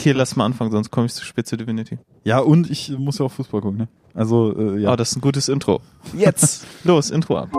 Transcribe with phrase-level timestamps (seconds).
[0.00, 1.98] Okay, lass mal anfangen, sonst komme ich zu spät zu Divinity.
[2.24, 3.88] Ja, und ich muss ja auch Fußball gucken, ne?
[4.14, 4.94] Also, äh, ja.
[4.94, 5.82] Oh, das ist ein gutes Intro.
[6.16, 6.64] Jetzt!
[6.84, 7.50] Los, Intro ab.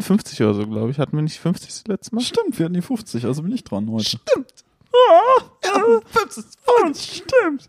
[0.00, 0.98] 51 oder so, glaube ich.
[0.98, 2.22] Hatten wir nicht 50 das letzte Mal?
[2.22, 4.04] Stimmt, wir hatten die 50, also bin ich dran heute.
[4.04, 4.64] Stimmt.
[5.64, 7.68] Ja, 50, stimmt.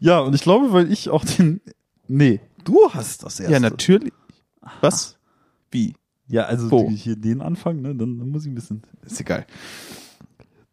[0.00, 1.60] Ja, und ich glaube, weil ich auch den.
[2.08, 3.52] Nee, du hast das erste.
[3.52, 4.12] Ja, natürlich.
[4.80, 5.16] Was?
[5.70, 5.94] Wie?
[6.26, 6.88] Ja, also Wo?
[6.90, 7.94] hier den Anfang, ne?
[7.94, 8.82] Dann, dann muss ich ein bisschen.
[9.04, 9.46] Ist egal.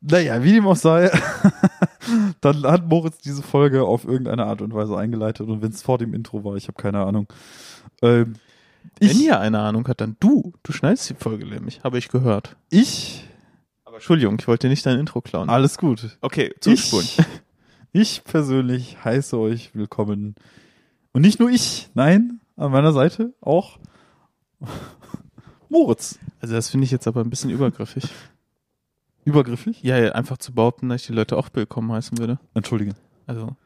[0.01, 1.11] Naja, wie dem auch sei,
[2.41, 5.97] dann hat Moritz diese Folge auf irgendeine Art und Weise eingeleitet und wenn es vor
[5.97, 7.27] dem Intro war, ich habe keine Ahnung.
[8.03, 8.35] Ähm,
[8.99, 10.53] ich, Wenn ihr eine Ahnung hat, dann du.
[10.63, 12.55] Du schneidest die Folge nämlich, habe ich gehört.
[12.69, 13.25] ich,
[13.85, 15.49] Aber Entschuldigung, ich wollte nicht dein Intro klauen.
[15.49, 16.17] alles gut.
[16.21, 17.05] Okay, zurückspulen.
[17.05, 17.17] Ich,
[17.91, 20.35] ich persönlich heiße euch willkommen.
[21.13, 23.79] Und nicht nur ich, nein, an meiner Seite auch
[25.69, 26.19] Moritz.
[26.39, 28.05] Also das finde ich jetzt aber ein bisschen übergriffig.
[29.25, 29.83] Übergriffig?
[29.83, 32.39] Ja, ja, einfach zu behaupten, dass ich die Leute auch willkommen heißen würde.
[32.53, 32.93] Entschuldige.
[33.25, 33.57] Also,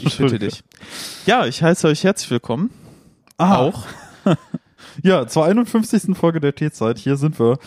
[0.00, 0.62] ich bitte dich.
[1.26, 2.70] Ja, ich heiße euch herzlich willkommen.
[3.36, 3.84] Ah, Auch.
[5.02, 6.16] Ja, zur 51.
[6.16, 6.98] Folge der T-Zeit.
[6.98, 7.58] Hier sind wir.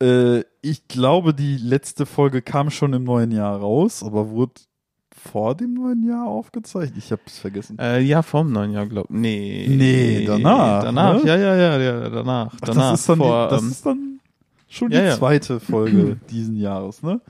[0.00, 4.52] Äh, ich glaube, die letzte Folge kam schon im neuen Jahr raus, aber wurde
[5.22, 6.96] vor dem neuen Jahr aufgezeichnet.
[6.98, 7.78] Ich habe es vergessen.
[7.78, 9.66] Äh, ja, vorm neuen Jahr, glaub Nee.
[9.68, 11.28] Nee, danach, Danach, ne?
[11.28, 12.52] ja, ja, ja, ja, danach.
[12.54, 14.20] Ach, danach, das ist dann, vor, die, das ähm, ist dann
[14.68, 15.16] schon ja, die ja.
[15.16, 17.20] zweite Folge diesen Jahres, ne?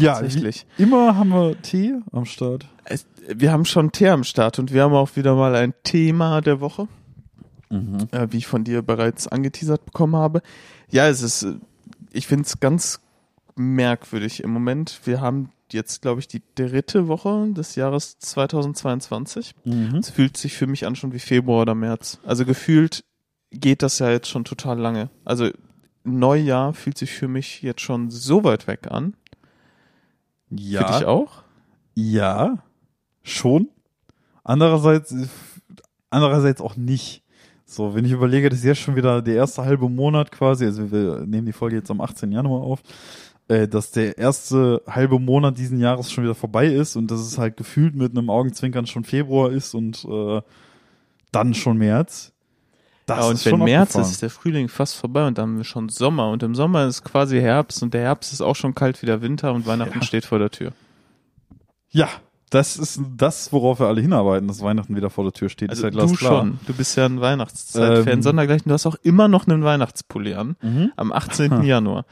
[0.00, 0.66] Ja, Tatsächlich.
[0.78, 2.66] immer haben wir Tee am Start.
[2.84, 6.40] es, wir haben schon Tee am Start und wir haben auch wieder mal ein Thema
[6.40, 6.88] der Woche,
[7.72, 10.42] äh, wie ich von dir bereits angeteasert bekommen habe.
[10.90, 11.54] Ja, es ist, äh,
[12.12, 13.00] ich finde es ganz
[13.56, 15.00] merkwürdig im Moment.
[15.04, 19.54] Wir haben jetzt, glaube ich, die dritte Woche des Jahres 2022.
[19.64, 19.96] Mhm.
[19.96, 22.18] Es fühlt sich für mich an schon wie Februar oder März.
[22.24, 23.04] Also gefühlt
[23.50, 25.10] geht das ja jetzt schon total lange.
[25.24, 25.50] Also
[26.04, 29.14] Neujahr fühlt sich für mich jetzt schon so weit weg an.
[30.48, 31.42] Für dich Ja, auch?
[31.94, 32.58] ja,
[33.22, 33.68] schon.
[34.44, 35.26] Andererseits, äh,
[36.10, 37.21] andererseits auch nicht.
[37.72, 40.92] So, wenn ich überlege, das ist jetzt schon wieder der erste halbe Monat quasi, also
[40.92, 42.30] wir nehmen die Folge jetzt am 18.
[42.30, 42.82] Januar auf,
[43.48, 47.38] äh, dass der erste halbe Monat diesen Jahres schon wieder vorbei ist und dass es
[47.38, 50.42] halt gefühlt mit einem Augenzwinkern schon Februar ist und äh,
[51.32, 52.32] dann schon März.
[53.06, 55.50] Das ja, und ist wenn schon März ist, ist der Frühling fast vorbei und dann
[55.50, 58.54] haben wir schon Sommer und im Sommer ist quasi Herbst und der Herbst ist auch
[58.54, 60.04] schon kalt wie der Winter und Weihnachten Ja.
[60.04, 60.72] steht vor der Tür.
[61.90, 62.10] Ja,
[62.52, 65.70] das ist das, worauf wir alle hinarbeiten, dass Weihnachten wieder vor der Tür steht.
[65.70, 66.40] Also ist ja du glasklar.
[66.40, 68.22] schon, du bist ja ein Weihnachtszeit-Fan, Ähm.
[68.22, 68.68] sondergleichen.
[68.68, 70.92] Du hast auch immer noch einen Weihnachtspulli an, Mhm.
[70.96, 71.62] am 18.
[71.64, 72.04] Januar.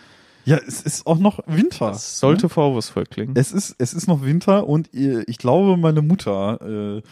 [0.47, 1.89] Ja, es ist auch noch Winter.
[1.89, 3.35] Das sollte vorwurfsvoll klingen.
[3.37, 7.03] Es ist, es ist noch Winter und ich glaube, meine Mutter äh,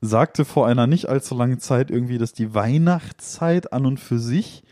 [0.00, 4.62] sagte vor einer nicht allzu langen Zeit irgendwie, dass die Weihnachtszeit an und für sich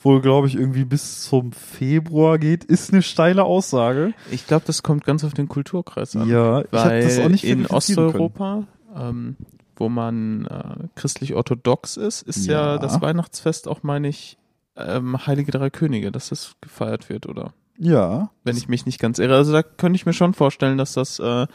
[0.00, 2.64] wohl, glaube ich, irgendwie bis zum Februar geht.
[2.64, 4.14] Ist eine steile Aussage.
[4.30, 6.28] Ich glaube, das kommt ganz auf den Kulturkreis an.
[6.28, 8.64] Ja, ich habe das auch nicht in Osteuropa,
[8.96, 9.36] ähm,
[9.76, 12.72] wo man äh, christlich-orthodox ist, ist ja.
[12.72, 12.78] Ja.
[12.78, 14.38] das Weihnachtsfest auch, meine ich,
[14.76, 17.52] ähm, Heilige Drei Könige, dass das gefeiert wird, oder?
[17.78, 18.30] Ja.
[18.44, 19.36] Wenn ich mich nicht ganz irre.
[19.36, 21.46] Also da könnte ich mir schon vorstellen, dass das äh,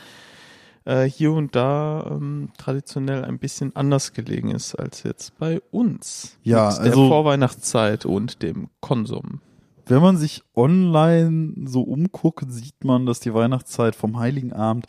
[0.85, 6.37] äh, hier und da ähm, traditionell ein bisschen anders gelegen ist als jetzt bei uns.
[6.43, 9.41] Ja, Mit der also- Vorweihnachtszeit und dem Konsum.
[9.87, 14.87] Wenn man sich online so umguckt, sieht man, dass die Weihnachtszeit vom Heiligen Abend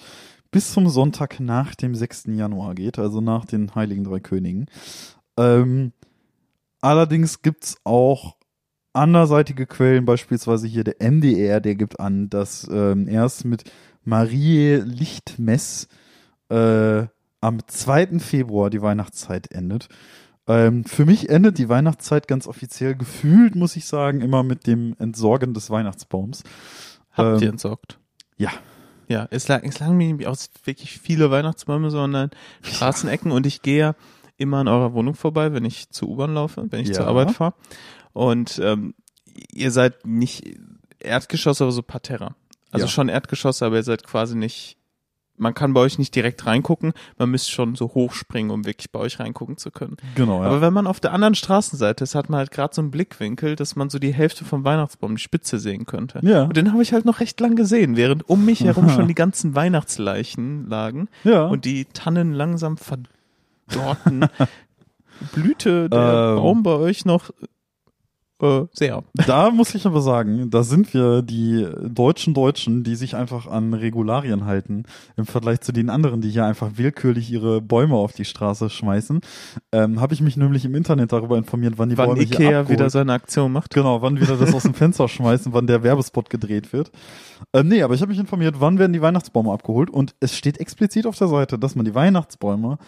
[0.50, 2.28] bis zum Sonntag nach dem 6.
[2.28, 4.66] Januar geht, also nach den Heiligen Drei Königen.
[5.36, 5.92] Ähm,
[6.80, 8.36] allerdings gibt's auch
[8.94, 13.64] anderseitige Quellen, beispielsweise hier der MDR, der gibt an, dass ähm, erst mit
[14.06, 15.89] Marie Lichtmess
[16.49, 17.05] äh,
[17.41, 18.19] am 2.
[18.21, 19.89] Februar die Weihnachtszeit endet.
[20.47, 24.94] Ähm, für mich endet die Weihnachtszeit ganz offiziell gefühlt, muss ich sagen, immer mit dem
[24.99, 26.44] Entsorgen des Weihnachtsbaums.
[27.12, 27.99] Habt ihr Ähm, entsorgt?
[28.37, 28.50] Ja.
[29.08, 32.31] Ja, es lang, es lang mir nämlich aus wirklich viele Weihnachtsbäume, sondern
[32.62, 33.94] Straßenecken und ich gehe ja
[34.37, 36.94] immer an eurer Wohnung vorbei, wenn ich zur U-Bahn laufe, wenn ich Ja.
[36.94, 37.55] zur Arbeit fahre.
[38.12, 38.94] Und ähm,
[39.52, 40.44] ihr seid nicht
[40.99, 42.35] Erdgeschoss, aber so Parterre.
[42.76, 42.90] Also Ja.
[42.93, 44.76] schon Erdgeschosse, aber ihr seid quasi nicht,
[45.38, 48.99] man kann bei euch nicht direkt reingucken, man müsste schon so hochspringen, um wirklich bei
[49.00, 49.96] euch reingucken zu können.
[50.14, 50.49] Genau, ja.
[50.49, 53.55] Aber wenn man auf der anderen Straßenseite ist, hat man halt gerade so einen Blickwinkel,
[53.55, 56.20] dass man so die Hälfte vom Weihnachtsbaum, die Spitze sehen könnte.
[56.23, 56.44] Ja.
[56.44, 59.14] Und den habe ich halt noch recht lang gesehen, während um mich herum schon die
[59.14, 61.44] ganzen Weihnachtsleichen lagen ja.
[61.46, 64.26] und die Tannen langsam verdorrten.
[65.32, 66.37] Blüte der Ähm.
[66.37, 67.31] Baum bei euch noch
[68.43, 69.03] äh, sehr.
[69.27, 73.73] Da muss ich aber sagen, da sind wir die deutschen Deutschen, die sich einfach an
[73.73, 74.85] Regularien halten,
[75.17, 79.21] im Vergleich zu den anderen, die hier einfach willkürlich ihre Bäume auf die Straße schmeißen.
[79.73, 82.61] Ähm, Habe ich mich nämlich im Internet darüber informiert, wann die Wann Bäume hier Ikea
[82.61, 83.73] abgeholt wieder seine Aktion macht.
[83.73, 86.91] Genau, wann wieder das aus dem Fenster schmeißen, wann der Werbespot gedreht wird.
[87.55, 90.59] Ähm, nee, aber ich habe mich informiert, wann werden die Weihnachtsbäume abgeholt und es steht
[90.59, 92.79] explizit auf der Seite, dass man die Weihnachtsbäume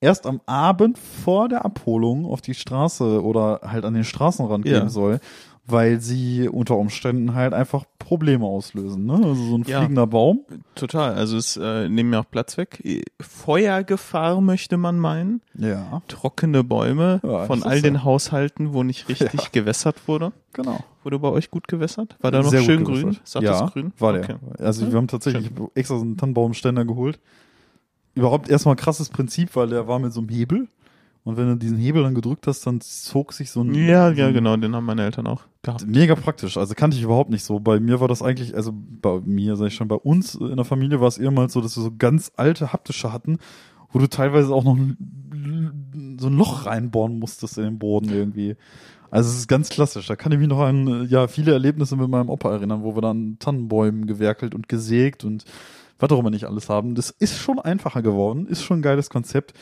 [0.00, 4.78] erst am Abend vor der Abholung auf die Straße oder halt an den Straßenrand Ja.
[4.78, 5.20] geben soll,
[5.66, 9.06] weil sie unter Umständen halt einfach Probleme auslösen.
[9.06, 9.12] Ne?
[9.14, 9.78] Also so ein Ja.
[9.80, 10.40] fliegender Baum.
[10.74, 11.14] Total.
[11.14, 12.82] Also es äh, nehmen ja auch Platz weg.
[13.20, 15.40] Feuergefahr möchte man meinen.
[15.56, 18.04] Ja, Trockene Bäume Ja, von all den so.
[18.04, 19.48] Haushalten, wo nicht richtig Ja.
[19.52, 20.32] gewässert wurde.
[20.52, 20.80] genau.
[21.02, 22.16] Wurde bei euch gut gewässert?
[22.20, 23.16] War da noch Sehr schön grün?
[23.24, 23.92] Sattes ja, Grün?
[23.98, 24.22] war der.
[24.24, 24.36] Okay.
[24.58, 27.18] Also wir haben tatsächlich extra so einen Tannenbaumständer geholt.
[28.14, 30.68] Überhaupt erstmal ein krasses Prinzip, weil der war mit so einem Hebel.
[31.22, 33.74] Und wenn du diesen Hebel dann gedrückt hast, dann zog sich so ein...
[33.74, 35.86] Ja, ja, genau, den haben meine Eltern auch gehabt.
[35.86, 36.56] Mega praktisch.
[36.56, 37.60] Also kannte ich überhaupt nicht so.
[37.60, 40.64] Bei mir war das eigentlich, also bei mir, sag ich schon, bei uns in der
[40.64, 43.38] Familie war es ehemals so, dass wir so ganz alte haptische hatten,
[43.92, 48.56] wo du teilweise auch noch so ein Loch reinbohren musstest in den Boden irgendwie.
[49.10, 50.06] Also es ist ganz klassisch.
[50.06, 53.02] Da kann ich mich noch an ja viele Erlebnisse mit meinem Opa erinnern, wo wir
[53.02, 55.44] dann Tannenbäumen gewerkelt und gesägt und
[56.00, 56.94] was auch immer nicht alles haben.
[56.94, 59.54] Das ist schon einfacher geworden, ist schon ein geiles Konzept.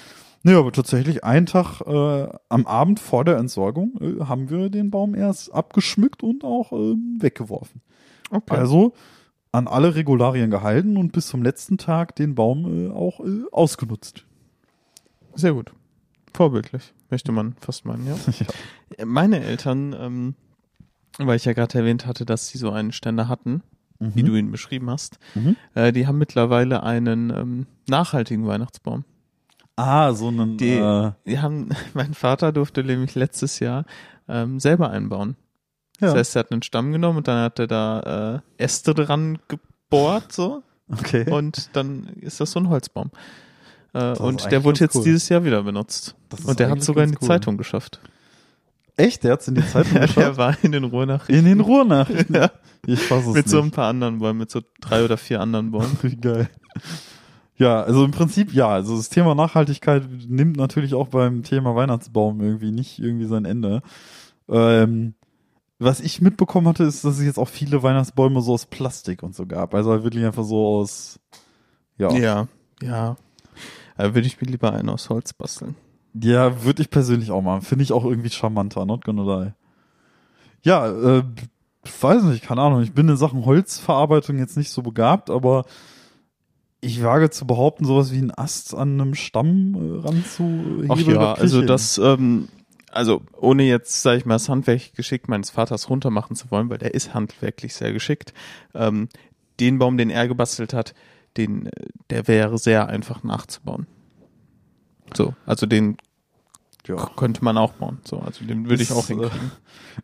[0.44, 4.90] Nee, aber tatsächlich einen Tag äh, am Abend vor der Entsorgung äh, haben wir den
[4.90, 7.82] Baum erst abgeschmückt und auch ähm, weggeworfen.
[8.30, 8.56] Okay.
[8.56, 8.94] Also
[9.50, 14.24] an alle Regularien gehalten und bis zum letzten Tag den Baum äh, auch äh, ausgenutzt.
[15.34, 15.72] Sehr gut.
[16.34, 18.16] Vorbildlich, möchte man fast meinen, ja.
[18.98, 19.04] ja.
[19.04, 20.34] Meine Eltern, ähm,
[21.18, 23.62] weil ich ja gerade erwähnt hatte, dass sie so einen Ständer hatten,
[24.00, 24.26] wie Mhm.
[24.26, 25.56] du ihn beschrieben hast, Mhm.
[25.74, 29.04] äh, die haben mittlerweile einen ähm, nachhaltigen Weihnachtsbaum.
[29.76, 30.56] Ah, so einen.
[30.56, 33.84] Die, äh, die haben, mein Vater durfte nämlich letztes Jahr
[34.28, 35.36] ähm, selber einbauen.
[36.00, 36.08] ja.
[36.08, 39.38] Das heißt, er hat einen Stamm genommen und dann hat er da äh, Äste dran
[39.48, 40.62] gebohrt, so,
[40.92, 41.28] okay.
[41.30, 43.10] und dann ist das so ein Holzbaum.
[43.94, 45.04] Äh, und der wurde jetzt cool.
[45.04, 46.14] dieses Jahr wieder benutzt.
[46.44, 47.26] Und der hat sogar in die cool.
[47.28, 48.00] Zeitung geschafft.
[48.98, 49.24] Echt?
[49.24, 50.36] Der hat's in die Zeitung der geschafft?
[50.36, 51.36] war in den Ruhrnachrichten.
[51.36, 52.34] in den Ruhrnachrichten?
[52.34, 52.50] Ja.
[52.86, 53.48] Ich fass es Mit nicht.
[53.48, 55.96] so ein paar anderen Bäumen, mit so drei oder vier anderen Bäumen.
[56.02, 56.48] Wie geil.
[57.56, 58.68] Ja, also im Prinzip ja.
[58.68, 63.82] Also das Thema Nachhaltigkeit nimmt natürlich auch beim Thema Weihnachtsbaum irgendwie nicht irgendwie sein Ende.
[64.48, 65.14] Ähm,
[65.80, 69.34] was ich mitbekommen hatte, ist, dass es jetzt auch viele Weihnachtsbäume so aus Plastik und
[69.34, 69.74] so gab.
[69.74, 71.20] Also wirklich einfach so aus,
[71.98, 72.10] ja.
[72.12, 72.48] Ja, Ja,
[72.82, 73.16] ja.
[73.96, 75.74] Da würde ich mir lieber einen aus Holz basteln.
[76.22, 77.62] Würde ich persönlich auch machen.
[77.62, 79.54] Finde ich auch irgendwie charmanter, not gonna lie.
[80.62, 81.22] Ja, äh,
[82.00, 82.82] weiß nicht, keine Ahnung.
[82.82, 85.64] Ich bin in Sachen Holzverarbeitung jetzt nicht so begabt, aber
[86.80, 90.90] ich wage zu behaupten, sowas wie ein Ast an einem Stamm äh, ranzuhebeln.
[90.90, 92.48] Ach ja, also das, ähm,
[92.90, 96.78] also ohne jetzt, sage ich mal, das handwerkliche Geschick meines Vaters runtermachen zu wollen, weil
[96.78, 98.32] der ist handwerklich sehr geschickt.
[98.74, 99.08] Ähm,
[99.60, 100.94] den Baum, den er gebastelt hat,
[101.36, 103.86] den, äh, der wäre sehr einfach nachzubauen.
[105.14, 105.96] So, also den.
[106.86, 107.10] Ja.
[107.16, 107.98] könnte man auch bauen.
[108.04, 109.50] So, also den würde ich auch hinkriegen.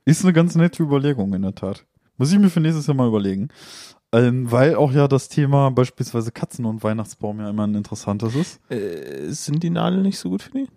[0.05, 1.87] Ist eine ganz nette Überlegung in der Tat.
[2.17, 3.49] Muss ich mir für nächstes Jahr mal überlegen.
[4.13, 8.61] Ähm, weil auch ja das Thema beispielsweise Katzen und Weihnachtsbaum ja immer ein interessantes ist.
[8.71, 10.69] Äh, sind die Nadeln nicht so gut für die?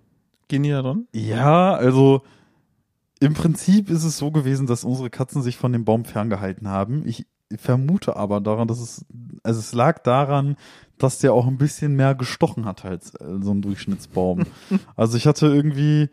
[0.48, 1.08] Gehen die da dran?
[1.14, 2.24] Ja, also
[3.20, 7.08] im Prinzip ist es so gewesen, dass unsere Katzen sich von dem Baum ferngehalten haben.
[7.08, 7.26] Ich
[7.56, 9.06] vermute aber daran, dass es,
[9.44, 10.58] also es lag daran,
[10.98, 14.44] dass der auch ein bisschen mehr gestochen hat als äh, so ein Durchschnittsbaum.
[14.96, 16.10] also ich hatte irgendwie,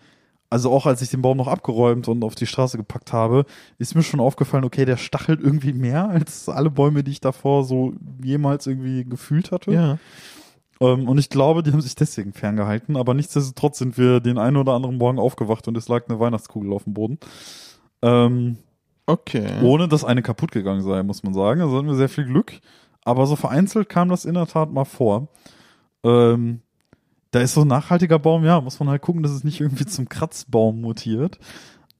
[0.50, 3.46] also auch als ich den Baum noch abgeräumt und auf die Straße gepackt habe,
[3.78, 7.64] ist mir schon aufgefallen, okay, der stachelt irgendwie mehr als alle Bäume, die ich davor
[7.64, 9.72] so jemals irgendwie gefühlt hatte.
[9.72, 9.98] Ja.
[10.80, 14.56] Ähm, und ich glaube, die haben sich deswegen ferngehalten, aber nichtsdestotrotz sind wir den einen
[14.56, 17.18] oder anderen Morgen aufgewacht und es lag eine Weihnachtskugel auf dem Boden.
[18.02, 18.58] Ähm,
[19.06, 19.60] Okay.
[19.62, 21.60] ohne dass eine kaputt gegangen sei, muss man sagen.
[21.60, 22.60] Also hatten wir sehr viel Glück.
[23.04, 25.28] Aber so vereinzelt kam das in der Tat mal vor.
[26.04, 26.60] Ähm,
[27.32, 29.84] da ist so ein nachhaltiger Baum, ja, muss man halt gucken, dass es nicht irgendwie
[29.86, 31.38] zum Kratzbaum mutiert.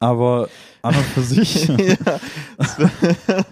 [0.01, 0.49] Aber
[0.83, 1.67] an und für sich.
[1.69, 1.77] ja,
[2.57, 3.45] das wär-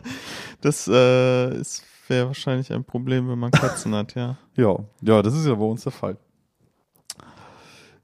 [0.63, 4.37] das äh, ist- wäre wahrscheinlich ein Problem, wenn man Katzen hat, ja.
[4.57, 6.17] Ja, ja, das ist ja bei uns der Fall.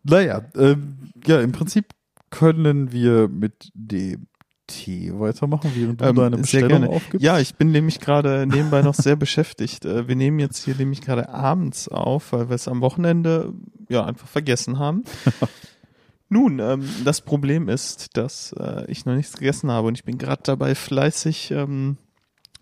[0.04, 1.86] Naja, ähm, ja, im Prinzip
[2.30, 4.26] können wir mit dem
[4.68, 7.24] Tee weitermachen, während du Ähm, deine Bestellung aufgibst.
[7.24, 9.84] Ja, ich bin nämlich gerade nebenbei noch sehr beschäftigt.
[9.84, 13.52] Äh, Wir nehmen jetzt hier nämlich gerade abends auf, weil wir es am Wochenende
[13.88, 15.02] ja einfach vergessen haben.
[16.28, 20.18] Nun, ähm, das Problem ist, dass äh, ich noch nichts gegessen habe und ich bin
[20.18, 21.96] gerade dabei fleißig ähm,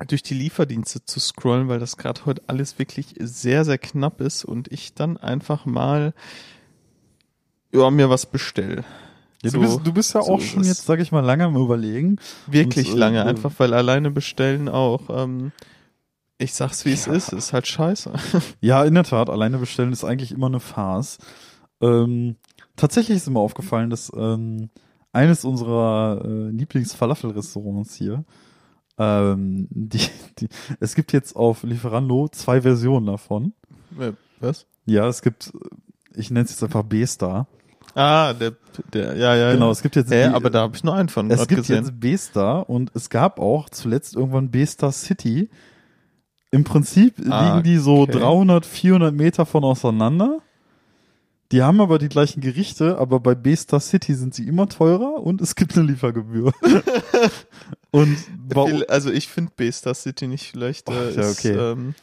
[0.07, 4.45] durch die Lieferdienste zu scrollen, weil das gerade heute alles wirklich sehr, sehr knapp ist
[4.45, 6.15] und ich dann einfach mal
[7.73, 8.85] ja, mir was bestell.
[9.43, 11.45] Ja, So- du, bist, du bist ja so auch schon jetzt, sag ich mal, lange
[11.45, 12.17] am Überlegen.
[12.47, 15.53] Wirklich Und, äh, lange, äh, einfach weil alleine bestellen auch, ähm,
[16.39, 18.13] ich sag's wie es ist, ist halt scheiße.
[18.61, 21.19] Ja, in der Tat, alleine bestellen ist eigentlich immer eine Farce.
[21.81, 22.37] Ähm,
[22.77, 24.71] tatsächlich ist mir aufgefallen, dass ähm,
[25.13, 28.25] eines unserer äh, Lieblings-Falafel-Restaurants hier,
[28.99, 30.01] ähm, die,
[30.39, 30.49] die,
[30.81, 33.53] es gibt jetzt auf Lieferando zwei Versionen davon.
[33.99, 34.67] Äh, Was?
[34.87, 35.53] Ja, es gibt,
[36.15, 37.47] ich nenne es jetzt einfach B-Star.
[37.99, 38.53] Ah, der,
[38.93, 39.53] der, ja, ja.
[39.53, 41.63] Genau, es gibt jetzt Hä, die- aber da habe ich nur einen von Es gibt
[41.63, 41.77] gesehen.
[41.85, 45.49] jetzt B-Star und es gab auch zuletzt irgendwann B-Star City.
[46.51, 48.13] Im Prinzip Ah, liegen die so okay.
[48.19, 50.41] 300, 400 Meter von auseinander.
[51.53, 55.41] Die haben aber die gleichen Gerichte, aber bei B-Star City sind sie immer teurer und
[55.41, 56.53] es gibt eine Liefergebühr.
[57.93, 58.19] und
[58.89, 60.89] also ich finde B-Star City nicht schlecht.
[60.91, 61.57] Äh, ja, ist, okay.
[61.57, 61.95] ähm,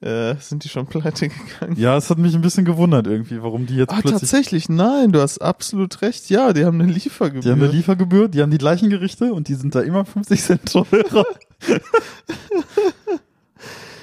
[0.00, 1.76] äh, sind die schon pleite gegangen?
[1.76, 5.12] ja, es hat mich ein bisschen gewundert irgendwie, warum die jetzt Ah, plötzlich tatsächlich, nein,
[5.12, 6.28] du hast absolut recht.
[6.30, 7.42] Ja, die haben eine Liefergebühr.
[7.42, 10.42] Die haben eine Liefergebühr, die haben die gleichen Gerichte und die sind da immer 50
[10.42, 11.24] Cent teurer.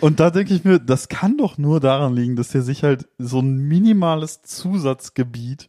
[0.01, 3.07] und da denke ich mir, das kann doch nur daran liegen, dass der sich halt
[3.19, 5.67] so ein minimales Zusatzgebiet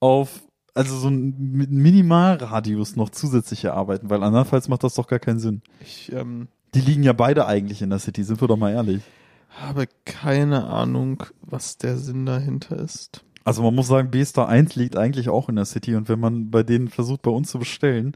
[0.00, 0.40] auf,
[0.74, 5.38] also so ein Mi- Minimalradius noch zusätzlich erarbeiten, weil andernfalls macht das doch gar keinen
[5.38, 5.62] Sinn.
[5.80, 9.02] ich ähm, Die liegen ja beide eigentlich in der City, sind wir doch mal ehrlich.
[9.48, 13.24] habe keine Ahnung, was der Sinn dahinter ist.
[13.44, 16.50] Also man muss sagen, B-Star 1 liegt eigentlich auch in der City und wenn man
[16.50, 18.14] bei denen versucht, bei uns zu bestellen,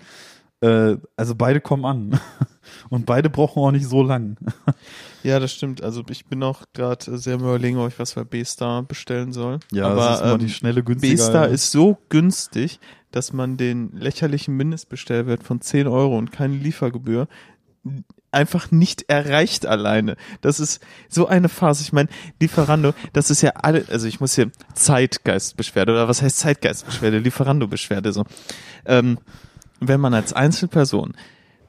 [0.62, 2.20] äh, also beide kommen an.
[2.88, 4.36] Und beide brauchen auch nicht so lang.
[5.24, 5.84] Ja, das stimmt.
[5.84, 9.60] Also ich bin auch gerade sehr am überlegen, ob ich was bei B-Star bestellen soll.
[9.70, 11.14] Ja, aber das ist immer ähm, die schnelle günstige.
[11.14, 12.80] B-Star ist so günstig,
[13.12, 17.28] dass man den lächerlichen Mindestbestellwert von 10 Euro und keine Liefergebühr
[18.32, 20.16] einfach nicht erreicht alleine.
[20.40, 21.82] Das ist so eine Phase.
[21.82, 22.08] Ich meine,
[22.40, 27.18] Lieferando, das ist ja alle, also ich muss hier Zeitgeistbeschwerde oder was heißt Zeitgeistbeschwerde?
[27.18, 28.24] Lieferando-Beschwerde so.
[28.86, 29.18] Ähm,
[29.80, 31.14] wenn man als Einzelperson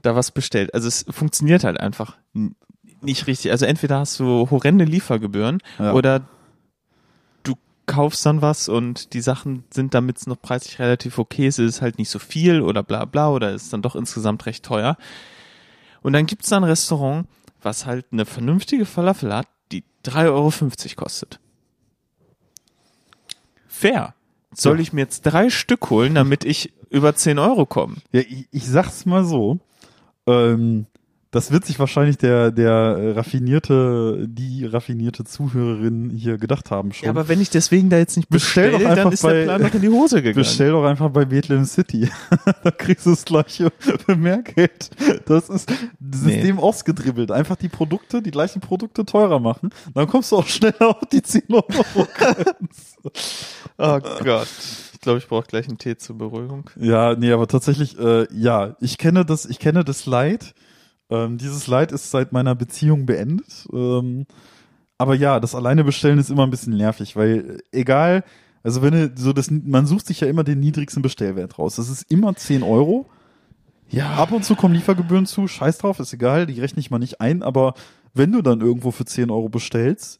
[0.01, 2.17] da was bestellt, also es funktioniert halt einfach
[3.01, 3.51] nicht richtig.
[3.51, 5.93] Also entweder hast du horrende Liefergebühren Ja.
[5.93, 6.21] oder
[7.43, 7.55] du
[7.85, 11.75] kaufst dann was und die Sachen sind, damit es noch preislich relativ okay ist, ist
[11.75, 14.95] es halt nicht so viel oder bla bla oder ist dann doch insgesamt recht teuer.
[16.03, 17.27] Und dann gibt's da ein Restaurant,
[17.61, 20.51] was halt eine vernünftige Falafel hat, die 3,50 Euro
[20.95, 21.39] kostet.
[23.67, 24.13] Fair.
[24.53, 24.81] Soll Ja.
[24.83, 27.95] ich mir jetzt drei Stück holen, damit ich über 10 Euro komme?
[28.11, 29.59] Ja, ich, ich sag's mal so.
[30.27, 30.85] Ähm,
[31.33, 37.07] das wird sich wahrscheinlich der, der raffinierte, die raffinierte Zuhörerin hier gedacht haben schon.
[37.07, 39.33] Ja, aber wenn ich deswegen da jetzt nicht Bestell bestelle, doch einfach dann ist bei-
[39.33, 40.35] der Plan doch in die Hose gegangen.
[40.35, 42.07] Bestell doch einfach bei Bethlehem City.
[42.63, 44.91] da kriegst du das gleiche für mehr Geld.
[45.25, 45.69] Das ist
[46.11, 47.31] System ausgedribbelt.
[47.31, 49.71] Einfach die Produkte, die gleichen Produkte teurer machen.
[49.95, 51.63] Dann kommst du auch schneller auf die 10 Euro.
[53.77, 54.47] Oh Gott.
[54.93, 56.69] Ich glaube, ich brauche gleich einen Tee zur Beruhigung.
[56.79, 60.53] Ja, nee, aber tatsächlich, äh, ja, ich kenne das, ich kenne das Leid.
[61.13, 63.67] Ähm, dieses Leid ist seit meiner Beziehung beendet.
[63.71, 64.25] Ähm,
[64.97, 68.23] aber ja, das alleine bestellen ist immer ein bisschen nervig, weil äh, egal,
[68.63, 71.75] also wenn so das, man sucht sich ja immer den niedrigsten Bestellwert raus.
[71.75, 73.07] Das ist immer 10 Euro.
[73.89, 74.15] Ja.
[74.15, 77.21] Ab und zu kommen Liefergebühren zu, scheiß drauf, ist egal, die rechne ich mal nicht
[77.21, 77.75] ein, aber
[78.15, 80.19] wenn du dann irgendwo für 10 Euro bestellst,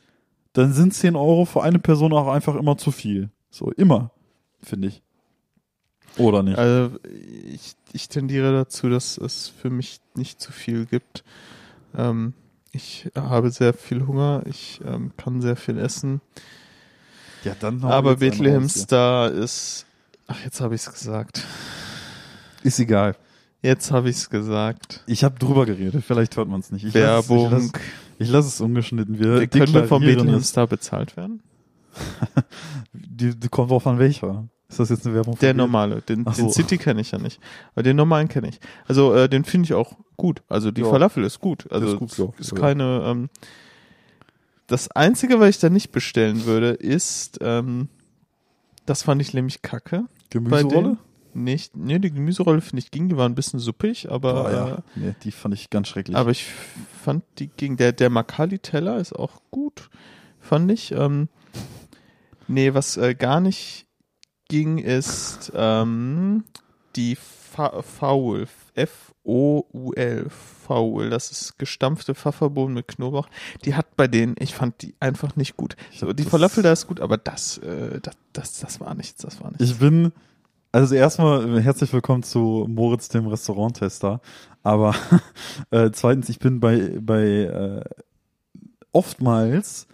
[0.51, 3.31] dann sind 10 Euro für eine Person auch einfach immer zu viel.
[3.50, 4.12] So, immer,
[4.62, 5.01] finde ich.
[6.17, 6.58] Oder nicht?
[6.58, 6.96] Also
[7.51, 11.24] ich, ich tendiere dazu, dass es für mich nicht zu viel gibt.
[11.98, 12.34] Ähm,
[12.72, 16.22] ich habe sehr viel Hunger, ich ähm, kann sehr viel essen,
[17.43, 18.67] Ja, dann hau aber Bethlehem.
[18.67, 19.86] Star ist.
[20.27, 21.43] Ach, jetzt habe ich es gesagt.
[22.63, 23.15] Ist egal.
[23.62, 25.03] Jetzt habe ich es gesagt.
[25.05, 26.84] Ich habe drüber geredet, vielleicht hört man es nicht.
[26.86, 27.72] Ich lass Werbung.
[28.17, 29.20] Ich lasse lass es ungeschnitten.
[29.20, 30.41] Wir, Wir können wir vom Bethlehem.
[30.41, 31.41] Star bezahlt werden?
[32.93, 34.48] Die, die kommt drauf an welcher.
[34.74, 35.38] Ist das jetzt eine Werbung?
[35.38, 36.01] Der normale.
[36.01, 36.53] Den, Ach den so.
[36.53, 37.39] City kenne ich ja nicht.
[37.75, 38.60] Aber den normalen kenne ich.
[38.88, 40.42] Also äh, den finde ich auch gut.
[40.50, 40.89] Also die Ja.
[40.89, 41.72] Falafel ist gut.
[41.72, 42.27] Also ist gut, ja.
[42.39, 43.03] ist keine.
[43.06, 43.30] Ähm,
[44.65, 47.88] das Einzige, was ich da nicht bestellen würde, ist, ähm,
[48.88, 50.06] das fand ich nämlich kacke.
[50.32, 50.98] Gemüserolle?
[51.36, 54.77] Nicht, nee, die Gemüserolle finde ich ging, die war ein bisschen suppig, aber, äh, ja.
[54.96, 56.18] Nee, die fand ich ganz schrecklich.
[56.18, 56.46] aber ich
[57.03, 59.92] fand die ging, der, der Makali-Teller ist auch gut,
[60.39, 60.92] fand ich.
[60.94, 61.30] Ähm,
[62.48, 63.86] nee, was äh, gar nicht
[64.50, 66.43] ging, ist ähm,
[66.95, 73.27] die Fa Faul, F-O-U-L, Faul, das ist gestampfte Pfefferbohnen mit Knoblauch.
[73.65, 75.75] Die hat bei denen, ich fand die einfach nicht gut.
[75.95, 79.21] So, die das- Falafel da ist gut, aber das, äh, das, das, das war nichts,
[79.21, 79.63] das war nichts.
[79.65, 80.12] Ich bin,
[80.71, 84.19] also erstmal herzlich willkommen zu Moritz, dem Restauranttester.
[84.63, 84.95] Aber
[85.71, 87.83] äh, zweitens, ich bin bei, bei äh,
[88.91, 89.88] oftmals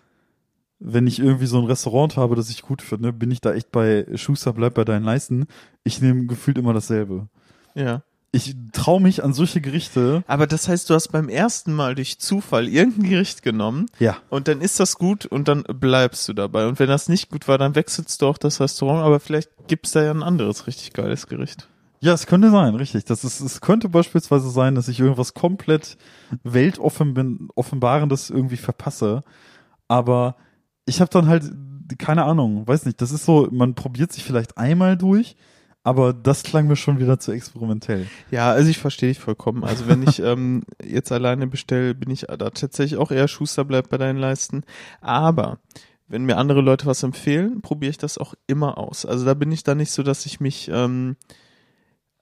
[0.80, 3.72] wenn ich irgendwie so ein Restaurant habe, das ich gut finde, bin ich da echt
[3.72, 5.46] bei Schuster bleib bei deinen Leisten.
[5.84, 7.28] Ich nehme gefühlt immer dasselbe.
[7.76, 8.02] Ja.
[8.32, 10.24] Ich traue mich an solche Gerichte.
[10.28, 14.18] Aber das heißt, du hast beim ersten Mal durch Zufall irgendein Gericht genommen Ja.
[14.30, 16.68] und dann ist das gut und dann bleibst du dabei.
[16.68, 19.92] Und wenn das nicht gut war, dann wechselst du auch das Restaurant, aber vielleicht gibt's
[19.94, 21.68] da ja ein anderes richtig geiles Gericht.
[22.02, 23.04] Ja, es könnte sein, richtig.
[23.06, 25.98] Das ist, es könnte beispielsweise sein, dass ich irgendwas komplett
[26.44, 29.24] weltoffenbarendes irgendwie verpasse.
[29.88, 30.36] Aber
[30.90, 31.44] ich habe dann halt,
[31.98, 35.36] keine Ahnung, weiß nicht, das ist so, man probiert sich vielleicht einmal durch,
[35.84, 38.08] aber das klang mir schon wieder zu experimentell.
[38.32, 39.64] Ja, also ich verstehe dich vollkommen.
[39.64, 43.90] Also wenn ich ähm, jetzt alleine bestelle, bin ich da tatsächlich auch eher Schuster bleibt
[43.90, 44.64] bei deinen Leisten.
[45.00, 45.60] Aber
[46.08, 49.06] wenn mir andere Leute was empfehlen, probiere ich das auch immer aus.
[49.06, 51.16] Also da bin ich da nicht so, dass ich mich, ähm,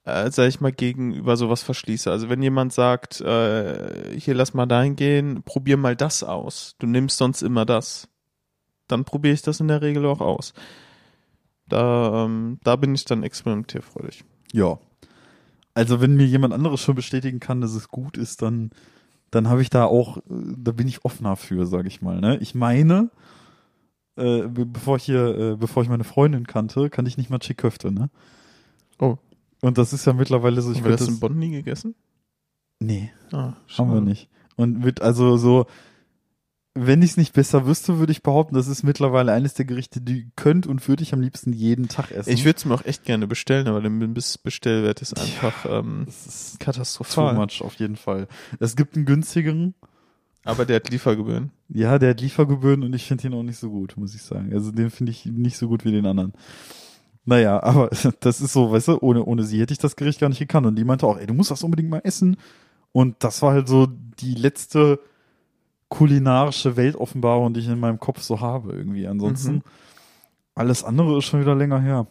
[0.04, 2.10] äh, sag ich mal, gegenüber sowas verschließe.
[2.10, 6.76] Also wenn jemand sagt, äh, hier lass mal dahin gehen, probier mal das aus.
[6.78, 8.08] Du nimmst sonst immer das.
[8.88, 10.52] Dann probiere ich das in der Regel auch aus.
[11.68, 14.24] Da, ähm, da bin ich dann experimentierfreudig.
[14.52, 14.78] Ja.
[15.74, 18.70] Also wenn mir jemand anderes schon bestätigen kann, dass es gut ist, dann,
[19.30, 20.22] dann habe ich da auch, äh,
[20.56, 22.20] da bin ich offener für, sage ich mal.
[22.20, 22.38] Ne?
[22.38, 23.10] Ich meine,
[24.16, 27.38] äh, be- bevor ich hier, äh, bevor ich meine Freundin kannte, kannte ich nicht mal
[27.38, 28.10] Chiköfte, ne?
[28.98, 29.16] Oh.
[29.60, 31.94] Und das ist ja mittlerweile so, ich Haben wir würd das in Bonn nie gegessen?
[32.80, 34.28] Nee, Ah, haben wir nicht.
[34.56, 35.66] Und mit, also so,
[36.74, 40.00] wenn ich es nicht besser wüsste, würde ich behaupten, das ist mittlerweile eines der Gerichte,
[40.00, 42.30] die könnt und würde ich am liebsten jeden Tag essen.
[42.30, 46.26] Ich würde es mir auch echt gerne bestellen, aber der Bestellwert ist einfach ähm, das
[46.26, 47.34] ist too katastrophal.
[47.34, 48.28] much auf jeden Fall.
[48.60, 49.74] Es gibt einen günstigeren,
[50.44, 51.50] Aber der hat Liefergebühren.
[51.68, 54.52] Ja, der hat Liefergebühren und ich finde ihn auch nicht so gut, muss ich sagen.
[54.52, 56.32] Also den finde ich nicht so gut wie den anderen.
[57.24, 60.28] Naja, aber das ist so, weißt du, ohne, ohne sie hätte ich das Gericht gar
[60.28, 60.66] nicht gekannt.
[60.66, 62.36] Und die meinte auch, ey, du musst das unbedingt mal essen.
[62.92, 65.00] Und das war halt so die letzte
[65.88, 69.06] kulinarische Weltoffenbarung, die ich in meinem Kopf so habe irgendwie.
[69.06, 69.62] Ansonsten, Mhm.
[70.54, 72.06] alles andere ist schon wieder länger her.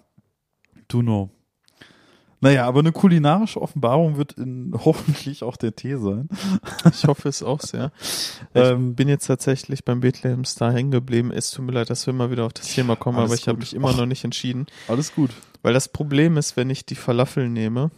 [0.88, 1.30] Do know.
[2.40, 6.30] Naja, aber eine kulinarische Offenbarung wird in, hoffentlich auch der Tee sein.
[6.92, 7.92] Ich hoffe es auch sehr.
[8.00, 11.32] Ich Ähm, bin jetzt tatsächlich beim Bethlehem Star hängen geblieben.
[11.32, 13.58] Es tut mir leid, dass wir immer wieder auf das Thema kommen, aber ich habe
[13.58, 13.98] mich immer Och.
[13.98, 14.68] noch nicht entschieden.
[14.88, 15.32] Alles gut.
[15.64, 17.90] Weil das Problem ist, wenn ich die Falafel nehme,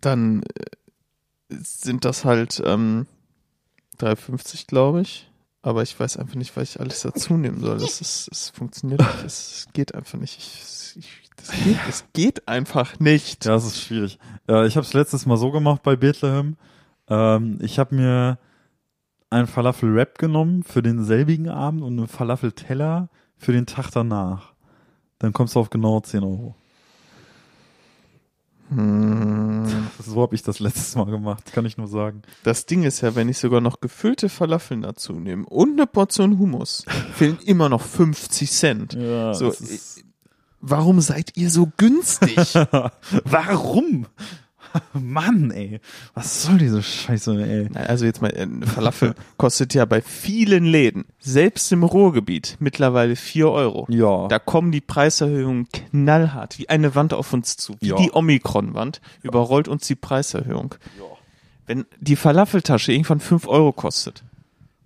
[0.00, 3.06] dann äh, sind das halt ähm,
[3.98, 5.28] 3,50 glaube ich.
[5.62, 7.78] Aber ich weiß einfach nicht, was ich alles dazu nehmen soll.
[7.78, 9.24] Das ist, es funktioniert nicht.
[9.24, 10.36] Es geht einfach nicht.
[10.38, 13.44] Ich, ich, das geht, es geht einfach nicht.
[13.44, 14.18] Ja, das ist schwierig.
[14.48, 16.56] Äh, ich habe es letztes Mal so gemacht bei Bethlehem.
[17.08, 18.38] Ähm, ich habe mir
[19.30, 24.54] einen Falafel-Wrap genommen für den selbigen Abend und einen Falafel-Teller für den Tag danach.
[25.20, 26.56] Dann kommst du auf genau 10 Euro.
[28.74, 29.88] Hm.
[30.04, 32.22] So habe ich das letztes Mal gemacht, kann ich nur sagen.
[32.42, 36.38] Das Ding ist ja, wenn ich sogar noch gefüllte Falafeln dazu nehme und eine Portion
[36.38, 38.94] Hummus, fehlen immer noch 50 Cent.
[38.94, 40.02] Ja, So, ist-
[40.64, 42.54] Warum seid ihr so günstig?
[43.24, 44.06] Warum?
[44.92, 45.80] Mann, ey.
[46.14, 47.68] Was soll diese Scheiße, ey?
[47.74, 53.16] Also jetzt mal, äh, eine Falafel kostet ja bei vielen Läden, selbst im Ruhrgebiet, mittlerweile
[53.16, 53.86] 4 Euro.
[53.88, 54.28] Ja.
[54.28, 57.76] Da kommen die Preiserhöhungen knallhart, wie eine Wand auf uns zu.
[57.80, 57.96] Wie Ja.
[57.96, 60.74] die Omikron-Wand überrollt uns die Preiserhöhung.
[61.66, 64.22] Wenn die Falafeltasche irgendwann 5 Euro kostet,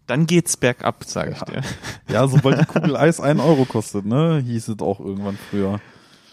[0.06, 1.62] dann geht's bergab, sage ich dir.
[2.08, 5.80] ja, sobald die Kugel Eis einen Euro kostet, ne, hieß es auch irgendwann früher.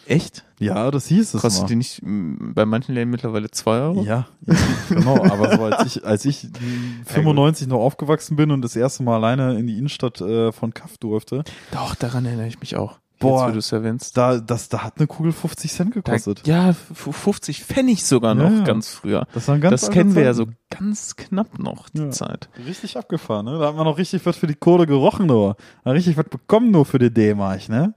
[0.08, 0.44] Echt?
[0.60, 1.68] Ja, das hieß es Kostet mal.
[1.68, 4.04] die nicht bei manchen Läden mittlerweile 2 Euro?
[4.04, 4.56] Ja, ja,
[4.89, 5.24] genau.
[5.24, 6.44] Aber so als ich, als ich
[7.06, 10.74] mh, 95 noch aufgewachsen bin und das erste Mal alleine in die Innenstadt äh, von
[10.74, 13.00] Kaff durfte, Doch, daran erinnere ich mich auch.
[13.20, 13.39] Boah.
[13.44, 14.18] Jetzt, wo du es erwähnst.
[14.18, 16.46] da, das, da hat eine Kugel 50 Cent Da, gekostet.
[16.46, 18.63] ja, f- 50 Pfennig sogar noch, Ja, ja.
[18.66, 19.26] ganz früher.
[19.34, 20.58] Das waren ganz das kennen wir ja so Zeiten.
[20.70, 22.10] ganz knapp noch, die Ja.
[22.10, 22.50] Zeit.
[22.68, 23.58] Richtig abgefahren, ne?
[23.60, 25.56] Da hat man noch richtig was für die Kohle gerochen, nur.
[25.86, 27.94] Richtig was bekommen, nur für die D-Mark, ne?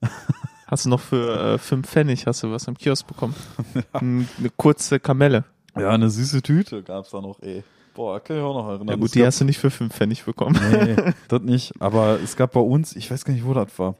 [0.70, 3.34] Hast du noch für äh, 5 Pfennig, hast du was im Kiosk bekommen?
[3.92, 5.44] Eine kurze Kamelle.
[5.76, 7.62] Ja, eine süße Tüte gab's da noch, ey.
[7.94, 8.88] Boah, kann ich auch noch erinnern.
[8.88, 10.58] Ja gut, die hast du nicht für 5 Pfennig bekommen.
[10.70, 10.96] Nee,
[11.28, 11.72] das nicht.
[11.80, 13.96] Aber es gab bei uns, ich weiß gar nicht, wo das war.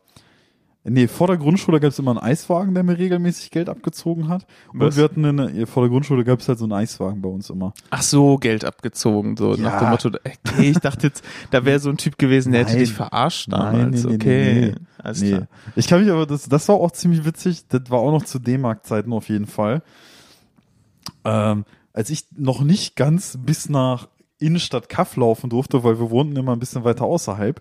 [0.83, 4.47] Nee, vor der Grundschule gab es immer einen Eiswagen, der mir regelmäßig Geld abgezogen hat.
[4.73, 4.97] Und Was?
[4.97, 7.75] wir hatten eine, vor der Grundschule gab es halt so einen Eiswagen bei uns immer.
[7.91, 9.63] Ach so, Geld abgezogen, so Ja.
[9.63, 12.73] nach dem Motto, okay, ich dachte jetzt, da wäre so ein Typ gewesen, der hätte
[12.73, 12.81] Nein.
[12.81, 14.05] dich verarscht Nein, damals.
[14.05, 14.75] nee, nee, okay, nee, nee.
[14.97, 15.29] alles nee.
[15.33, 15.49] klar.
[15.77, 17.69] Ich kann mich aber, das, das war auch ziemlich witzig.
[17.69, 19.83] Das war auch noch zu D-Mark-Zeiten auf jeden Fall.
[21.25, 26.37] Ähm, als ich noch nicht ganz bis nach Innenstadt Kaff laufen durfte, weil wir wohnten
[26.37, 27.61] immer ein bisschen weiter außerhalb,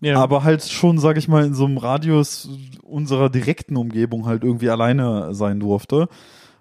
[0.00, 0.20] Ja.
[0.22, 2.48] aber halt schon, sag ich mal, in so einem Radius
[2.82, 6.08] unserer direkten Umgebung halt irgendwie alleine sein durfte,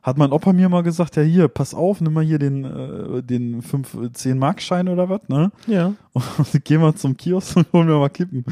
[0.06, 3.24] hat mein Opa mir mal gesagt, ja hier, pass auf, nimm mal hier den, äh,
[3.24, 5.52] den 5, 10 Mark Schein oder was, ne?
[5.66, 5.94] Ja.
[6.14, 6.26] Und
[6.64, 8.46] geh mal zum Kiosk und hol mir mal Kippen.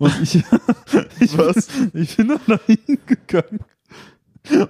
[0.00, 0.34] Und ich,
[1.20, 1.68] ich, Was?
[1.94, 3.60] ich bin dann da hingegangen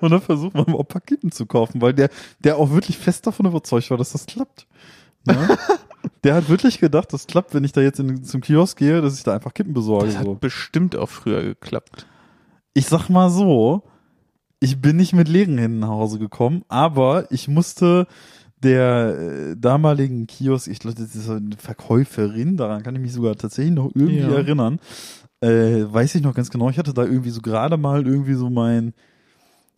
[0.01, 3.47] und dann versucht meinem Opa Kippen zu kaufen, weil der, der auch wirklich fest davon
[3.47, 4.67] überzeugt war, dass das klappt.
[5.27, 5.49] Ne?
[6.25, 9.17] der hat wirklich gedacht, das klappt, wenn ich da jetzt in, zum Kiosk gehe, dass
[9.17, 10.07] ich da einfach Kippen besorge.
[10.07, 10.35] Das hat So.
[10.35, 12.07] bestimmt auch früher geklappt.
[12.75, 13.83] Ich sag mal so,
[14.61, 18.07] ich bin nicht mit leeren Händen nach Hause gekommen, aber ich musste
[18.63, 23.37] der äh, damaligen Kiosk, ich glaube, das ist eine Verkäuferin, daran kann ich mich sogar
[23.37, 24.37] tatsächlich noch irgendwie Ja.
[24.37, 24.81] erinnern,
[25.41, 28.49] äh, weiß ich noch ganz genau, ich hatte da irgendwie so gerade mal irgendwie so
[28.49, 28.95] mein,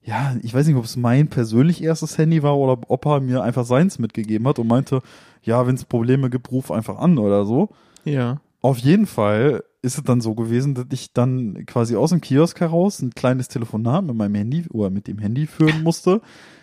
[0.05, 3.43] ja, ich weiß nicht, ob es mein persönlich erstes Handy war oder ob Opa mir
[3.43, 5.03] einfach seins mitgegeben hat und meinte,
[5.42, 7.70] ja, wenn es Probleme gibt, ruf einfach an oder so.
[8.05, 8.40] Ja.
[8.61, 12.61] Auf jeden Fall ist es dann so gewesen, dass ich dann quasi aus dem Kiosk
[12.61, 16.20] heraus ein kleines Telefonat mit meinem Handy oder mit dem Handy führen musste.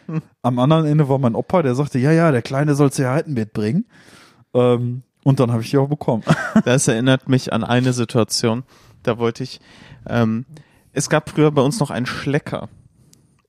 [0.41, 3.85] Am anderen Ende war mein Opa, der sagte, ja, ja, der Kleine soll Zigaretten mitbringen.
[4.53, 6.23] Ähm, und dann habe ich die auch bekommen.
[6.65, 8.63] Das erinnert mich an eine Situation.
[9.03, 9.59] Da wollte ich,
[10.07, 10.45] ähm,
[10.93, 12.69] es gab früher bei uns noch einen Schlecker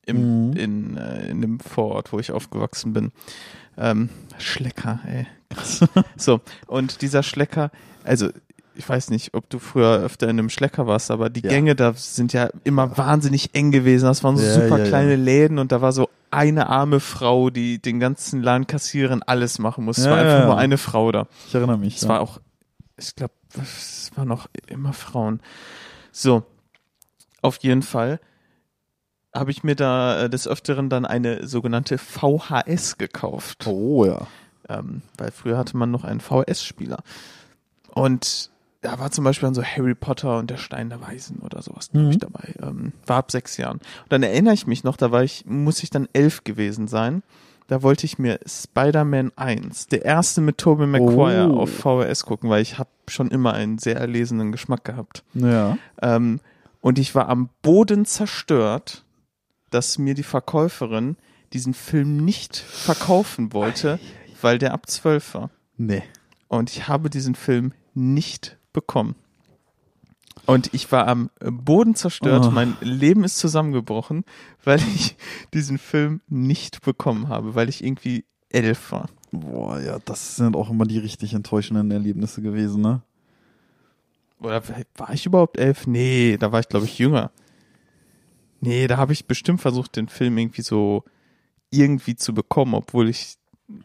[0.07, 0.57] im, Mhm.
[0.57, 3.13] in, äh, in dem Vorort, wo ich aufgewachsen bin.
[3.77, 5.27] Ähm, Schlecker, ey.
[5.51, 5.81] Krass.
[6.17, 7.71] so, und dieser Schlecker,
[8.05, 8.31] also
[8.75, 11.49] ich weiß nicht, ob du früher öfter in einem Schlecker warst, aber die Ja.
[11.51, 14.05] Gänge da sind ja immer wahnsinnig eng gewesen.
[14.07, 17.49] Das waren so Ja, super ja, kleine Läden und da war so eine arme Frau,
[17.51, 19.97] die den ganzen Laden kassieren, alles machen muss.
[19.99, 21.27] Es war einfach nur eine Frau da.
[21.49, 21.97] Ich erinnere mich.
[21.97, 22.39] Es war auch,
[22.99, 25.41] ich glaube, es waren auch immer Frauen.
[26.13, 26.43] So,
[27.41, 28.21] auf jeden Fall
[29.39, 33.67] habe ich mir da äh, des Öfteren dann eine sogenannte VHS gekauft.
[33.67, 34.27] oh ja.
[34.69, 36.99] Ähm, weil früher hatte man noch einen VHS-Spieler.
[37.95, 38.51] Und
[38.83, 41.91] da war zum Beispiel dann so Harry Potter und der Stein der Weisen oder sowas,
[41.91, 42.21] glaube ich, Mhm.
[42.21, 42.55] dabei.
[42.63, 43.79] Ähm, war ab sechs Jahren.
[43.79, 47.23] Und dann erinnere ich mich noch, da war ich, muss ich dann elf gewesen sein.
[47.69, 51.61] Da wollte ich mir Spider-Man 1, der erste mit Tobey Maguire, Oh.
[51.63, 55.25] auf VHS gucken, weil ich habe schon immer einen sehr erlesenen Geschmack gehabt.
[55.35, 55.77] Ja.
[56.01, 56.39] Ähm,
[56.81, 59.05] und ich war am Boden zerstört,
[59.77, 61.19] dass mir die Verkäuferin
[61.53, 63.99] diesen Film nicht verkaufen wollte,
[64.41, 65.51] weil der ab zwölf war.
[65.77, 66.03] Nee.
[66.49, 69.17] Und ich habe diesen Film nicht bekommen.
[70.47, 72.51] Und ich war am Boden zerstört, Oh.
[72.51, 74.25] mein Leben ist zusammengebrochen,
[74.65, 75.17] weil ich
[75.53, 79.11] diesen Film nicht bekommen habe, weil ich irgendwie elf war.
[79.31, 83.03] Boah, ja, das sind auch immer die richtig enttäuschenden Erlebnisse gewesen, ne?
[84.41, 84.63] Oder
[84.97, 85.87] war ich überhaupt elf?
[85.87, 87.31] Nee, da war ich, glaube ich, jünger.
[88.67, 91.05] Nee, da habe ich bestimmt versucht, den Film irgendwie so
[91.71, 93.37] irgendwie zu bekommen, obwohl ich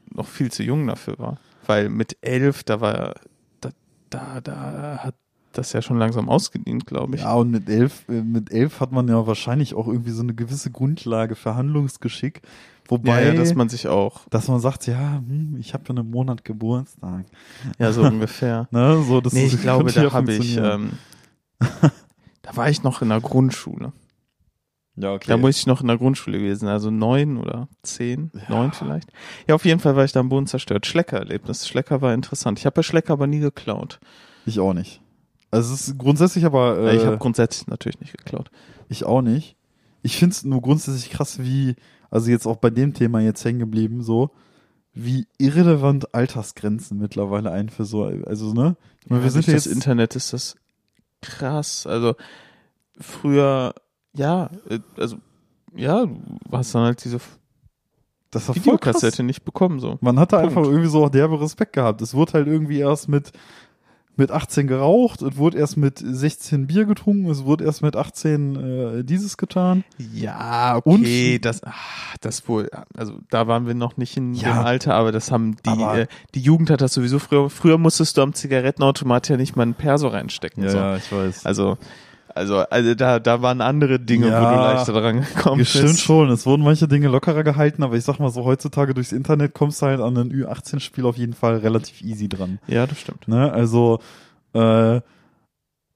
[0.10, 1.38] noch viel zu jung dafür war.
[1.68, 3.14] Weil mit elf, da war,
[3.60, 3.70] da,
[4.10, 5.16] da, da hat
[5.52, 7.22] das ja schon langsam ausgedient, glaube ich.
[7.22, 10.34] Ja, und mit elf, äh, mit elf hat man ja wahrscheinlich auch irgendwie so eine
[10.34, 12.42] gewisse Grundlage für Handlungsgeschick.
[12.88, 15.96] Wobei, ja, ja, dass man sich auch, dass man sagt, ja, hm, ich habe ja
[15.96, 17.26] einen Monat Geburtstag.
[17.78, 18.68] ja, so ungefähr.
[18.72, 20.94] Ne, so, das Nee, ich glaube, da habe ich, ähm,
[21.60, 23.94] da war ich noch in der Grundschule.
[24.96, 25.26] Ja, okay.
[25.28, 28.42] Da muss ich noch in der Grundschule gewesen, also neun oder zehn, Ja.
[28.56, 29.10] neun vielleicht.
[29.48, 30.86] Ja, auf jeden Fall war ich da am Boden zerstört.
[30.86, 31.68] Schlecker-Erlebnis.
[31.68, 32.60] Schlecker war interessant.
[32.60, 34.00] Ich habe bei Schlecker aber nie geklaut.
[34.46, 35.02] ich auch nicht.
[35.52, 38.50] Also es ist grundsätzlich aber, äh, ich habe grundsätzlich natürlich nicht geklaut.
[38.90, 39.56] ich auch nicht.
[40.02, 41.76] Ich finde es nur grundsätzlich krass, wie,
[42.10, 44.32] also jetzt auch bei dem Thema jetzt hängen geblieben, so,
[44.94, 48.76] wie irrelevant Altersgrenzen mittlerweile ein für so, also, ne?
[49.04, 50.56] Ich meine, wir Ja, sind durch ja das jetzt, Internet ist das
[51.22, 51.86] krass.
[51.88, 52.16] Also
[53.00, 53.74] früher,
[54.16, 55.18] ja, äh, also
[55.76, 56.18] ja, du
[56.52, 57.20] hast dann halt diese
[58.32, 58.64] das war voll.
[58.64, 59.98] Videokassette nicht bekommen so.
[60.02, 60.50] Man hatte Punkt.
[60.58, 62.02] einfach irgendwie so auch derbe Respekt gehabt.
[62.02, 63.32] Es wurde halt irgendwie erst mit,
[64.16, 68.56] mit 18 geraucht, es wurde erst mit 16 Bier getrunken, es wurde erst mit 18
[68.56, 69.84] äh, dieses getan.
[69.98, 74.54] Ja, Und- okay, das, ach, das wohl, also da waren wir noch nicht in Ja.
[74.54, 78.18] dem Alter, aber das haben die, äh, die Jugend hat das sowieso früher, früher musstest
[78.18, 80.70] du am Zigarettenautomat ja nicht mal einen Perso reinstecken.
[80.70, 80.96] so.
[80.96, 81.46] ich weiß.
[81.46, 81.78] Also,
[82.36, 84.56] also, also da, da waren andere Dinge, wo Ja.
[84.58, 85.72] du leichter dran gekommen bist.
[85.72, 89.12] Stimmt schon, es wurden manche Dinge lockerer gehalten, aber ich sag mal so, heutzutage durchs
[89.12, 92.60] Internet kommst du halt an ein Ü18-Spiel auf jeden Fall relativ easy dran.
[92.68, 93.28] Ja, das stimmt.
[93.28, 93.52] Ne?
[93.52, 94.00] Also,
[94.54, 95.02] äh,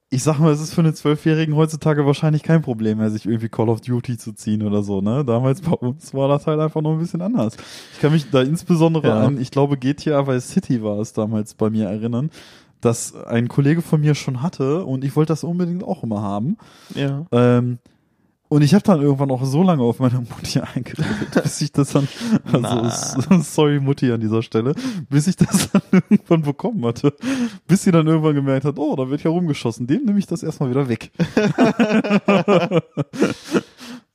[0.08, 3.48] ich sag mal, es ist für einen Zwölfjährigen heutzutage wahrscheinlich kein Problem mehr, sich irgendwie
[3.48, 5.24] Call of Duty zu ziehen oder so, ne?
[5.24, 7.56] Damals bei uns war das halt einfach noch ein bisschen anders.
[7.92, 9.18] Ich kann mich da insbesondere Ja.
[9.26, 12.30] an, ich glaube, GTA Vice City war es damals bei mir erinnern,
[12.80, 16.56] dass ein Kollege von mir schon hatte und ich wollte das unbedingt auch immer haben.
[16.94, 17.26] Ja.
[17.32, 17.78] Ähm,
[18.48, 21.90] und ich habe dann irgendwann auch so lange auf meine Mutti eingeredet, bis ich das
[21.90, 22.06] dann,
[22.52, 24.74] also sorry Mutti an dieser Stelle,
[25.08, 27.12] bis ich das dann irgendwann bekommen hatte,
[27.66, 30.42] bis sie dann irgendwann gemerkt hat, oh, da wird ja rumgeschossen, dem nehme ich das
[30.42, 31.10] erstmal wieder weg.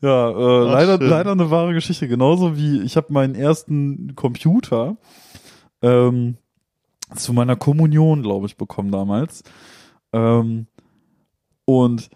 [0.03, 2.07] Ja, äh, leider, leider eine wahre Geschichte.
[2.07, 4.97] Genauso wie ich habe meinen ersten Computer
[5.83, 6.37] ähm,
[7.15, 9.43] zu meiner Kommunion, glaube ich, bekommen damals.
[10.13, 10.67] Ähm,
[11.65, 12.09] und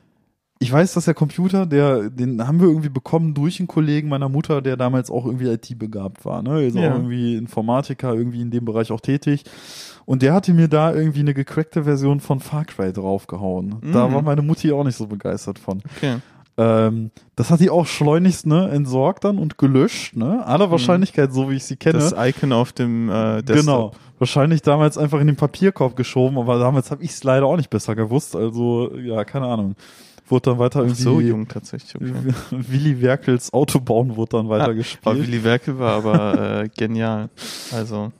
[0.60, 4.30] ich weiß, dass der Computer, der, den haben wir irgendwie bekommen durch einen Kollegen meiner
[4.30, 6.52] Mutter, der damals auch irgendwie IT-begabt war, ne?
[6.52, 6.92] Also Ja.
[6.92, 9.44] auch irgendwie Informatiker, irgendwie in dem Bereich auch tätig.
[10.06, 13.78] Und der hatte mir da irgendwie eine gecrackte Version von Far Cry draufgehauen.
[13.92, 14.14] Da Mhm.
[14.14, 15.82] war meine Mutti auch nicht so begeistert von.
[15.98, 16.18] Okay.
[16.58, 20.46] Ähm, das hat die auch schleunigst ne, entsorgt dann und gelöscht, ne?
[20.46, 22.00] Aller Wahrscheinlichkeit, so wie ich sie kenne.
[22.00, 23.66] Das Icon auf dem äh, Desktop.
[23.66, 23.92] Genau.
[24.20, 27.70] Wahrscheinlich damals einfach in den Papierkorb geschoben, aber damals habe ich es leider auch nicht
[27.70, 28.36] besser gewusst.
[28.36, 29.76] Also, ja, keine Ahnung.
[30.28, 31.02] Wurde dann weiter Ach, irgendwie.
[31.02, 31.94] so jung tatsächlich.
[31.96, 32.34] Okay.
[32.52, 35.18] Willi Werkels Autobauen wurde dann weiter Aber gespielt.
[35.18, 37.30] Willy Werkel war aber äh, genial.
[37.72, 38.12] Also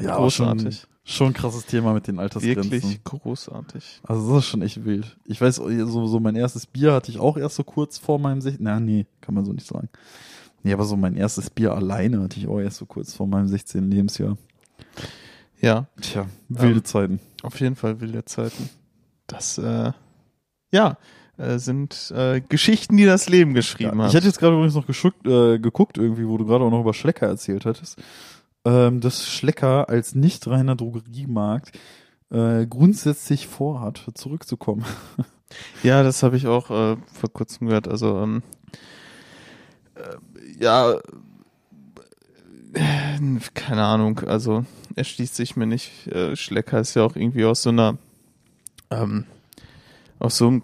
[0.00, 0.86] ja, großartig.
[1.08, 2.70] Schon ein krasses Thema mit den Altersgrenzen.
[2.72, 4.00] Wirklich großartig.
[4.02, 5.16] Also das ist schon echt wild.
[5.24, 8.40] Ich weiß, so, so mein erstes Bier hatte ich auch erst so kurz vor meinem
[8.40, 8.62] 16.
[8.64, 9.88] Na, nee, kann man so nicht sagen.
[10.62, 13.46] Nee, aber so mein erstes Bier alleine hatte ich auch erst so kurz vor meinem
[13.46, 13.88] 16.
[13.90, 14.36] Lebensjahr.
[15.60, 17.20] Ja, Tja, wilde Ähm, Zeiten.
[17.42, 18.68] auf jeden Fall wilde Zeiten.
[19.26, 19.92] Das, äh,
[20.72, 20.98] ja,
[21.38, 24.10] äh, sind äh, Geschichten, die das Leben geschrieben Ja, hat.
[24.10, 26.80] ich hatte jetzt gerade übrigens noch geschuckt, äh, geguckt, irgendwie, wo du gerade auch noch
[26.80, 27.96] über Schlecker erzählt hattest,
[28.66, 31.78] ähm, dass Schlecker als nicht reiner Drogeriemarkt
[32.30, 34.84] äh, grundsätzlich vorhat, zurückzukommen.
[35.84, 37.86] Ja, das habe ich auch äh, vor kurzem gehört.
[37.86, 38.42] Also, ähm,
[39.94, 40.16] äh,
[40.58, 40.94] ja,
[42.72, 44.18] äh, keine Ahnung.
[44.26, 44.64] Also,
[44.96, 46.08] erschließt sich mir nicht.
[46.08, 47.96] Äh, Schlecker ist ja auch irgendwie aus so einer,
[48.90, 49.24] ähm,
[50.18, 50.62] aus so einem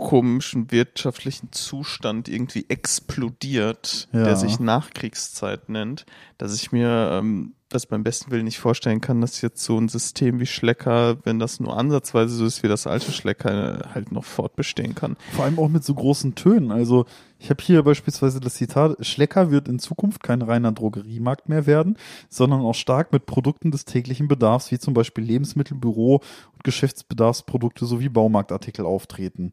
[0.00, 4.24] komischen wirtschaftlichen Zustand irgendwie explodiert, Ja.
[4.24, 6.06] der sich Nachkriegszeit nennt,
[6.38, 9.88] dass ich mir ähm, das beim besten Willen nicht vorstellen kann, dass jetzt so ein
[9.88, 14.10] System wie Schlecker, wenn das nur ansatzweise so ist wie das alte Schlecker, äh, halt
[14.10, 15.16] noch fortbestehen kann.
[15.32, 16.72] Vor allem auch mit so großen Tönen.
[16.72, 17.06] Also
[17.38, 21.96] ich habe hier beispielsweise das Zitat, Schlecker wird in Zukunft kein reiner Drogeriemarkt mehr werden,
[22.28, 27.86] sondern auch stark mit Produkten des täglichen Bedarfs, wie zum Beispiel Lebensmittel, Büro und Geschäftsbedarfsprodukte
[27.86, 29.52] sowie Baumarktartikel auftreten.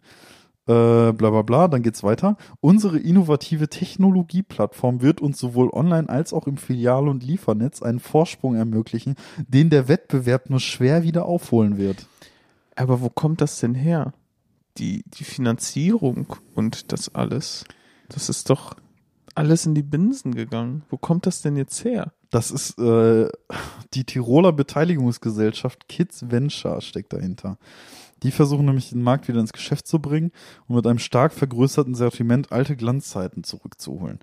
[0.67, 2.36] Äh, bla bla bla, dann geht's weiter.
[2.60, 8.56] Unsere innovative Technologieplattform wird uns sowohl online als auch im Filial- und Liefernetz einen Vorsprung
[8.56, 9.15] ermöglichen,
[9.47, 12.08] den der Wettbewerb nur schwer wieder aufholen wird.
[12.75, 14.13] Aber wo kommt das denn her?
[14.77, 17.63] Die, die Finanzierung und das alles.
[18.10, 18.75] Das ist doch
[19.36, 20.84] alles in die Binsen gegangen.
[20.89, 22.12] Wo kommt das denn jetzt her?
[22.30, 23.30] Das ist äh,
[23.93, 27.58] die Tiroler Beteiligungsgesellschaft Kids Venture steckt dahinter.
[28.23, 30.32] Die versuchen nämlich den Markt wieder ins Geschäft zu bringen
[30.67, 34.19] und mit einem stark vergrößerten Sortiment alte Glanzzeiten zurückzuholen.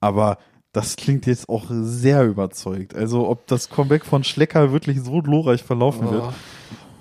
[0.00, 0.38] Aber
[0.72, 2.94] das klingt jetzt auch sehr überzeugt.
[2.94, 6.34] Also ob das Comeback von Schlecker wirklich so glorreich verlaufen wird,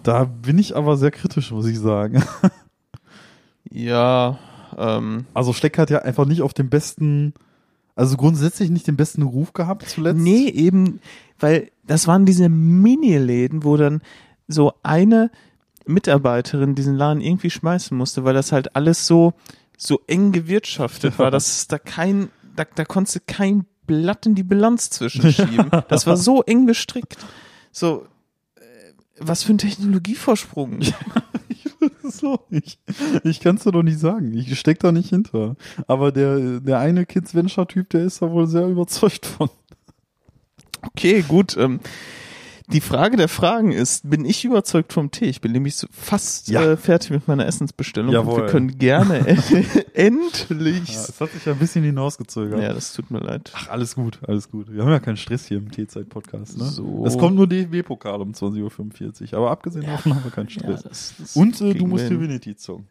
[0.04, 2.24] da bin ich aber sehr kritisch, muss ich sagen.
[3.70, 4.38] Ja,
[4.78, 7.34] ähm, Also Schlecker hat ja einfach nicht auf dem besten,
[7.96, 10.20] also grundsätzlich nicht den besten Ruf gehabt zuletzt.
[10.20, 11.00] Nee, eben,
[11.40, 14.02] weil das waren diese Mini-Läden, wo dann
[14.48, 15.32] so eine
[15.86, 19.34] Mitarbeiterin diesen Laden irgendwie schmeißen musste, weil das halt alles so,
[19.78, 24.44] so eng gewirtschaftet war, dass da kein, da, da konntest du kein Blatt in die
[24.44, 25.70] Bilanz zwischenschieben.
[25.90, 27.18] Das war so eng gestrickt.
[27.72, 28.06] So,
[28.56, 28.62] äh,
[29.20, 30.80] was für ein Technologievorsprung.
[32.04, 32.80] So, ich,
[33.24, 34.34] ich kann es dir doch nicht sagen.
[34.38, 35.56] Ich steck da nicht hinter.
[35.88, 39.50] Aber der, der eine Kids Venture Typ, der ist da wohl sehr überzeugt von.
[40.82, 41.58] Okay, gut.
[41.58, 41.80] Ähm,
[42.74, 45.26] die Frage der Fragen ist, bin ich überzeugt vom Tee?
[45.26, 46.64] Ich bin nämlich so fast Ja.
[46.72, 48.10] äh, fertig mit meiner Essensbestellung.
[48.10, 48.42] Und Jawohl.
[48.42, 49.20] wir können gerne
[49.94, 50.94] endlich.
[50.94, 52.62] Ja, es hat sich ja ein bisschen hinausgezögert.
[52.62, 53.52] Ja, das tut mir leid.
[53.56, 54.72] Ach, alles gut, alles gut.
[54.74, 56.66] Wir haben ja keinen Stress hier im T-Zeit-Podcast, ne?
[56.66, 57.06] So.
[57.06, 60.84] Es kommt nur DFB-Pokal um 20.45 Uhr, aber abgesehen davon haben wir keinen Ja, Stress.
[60.84, 62.10] das, das Und äh, du musst.
[62.10, 62.88] Divinity zocken.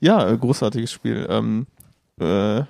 [0.00, 1.26] Ja, äh, großartiges Spiel.
[1.30, 1.66] Ähm,
[2.20, 2.62] äh,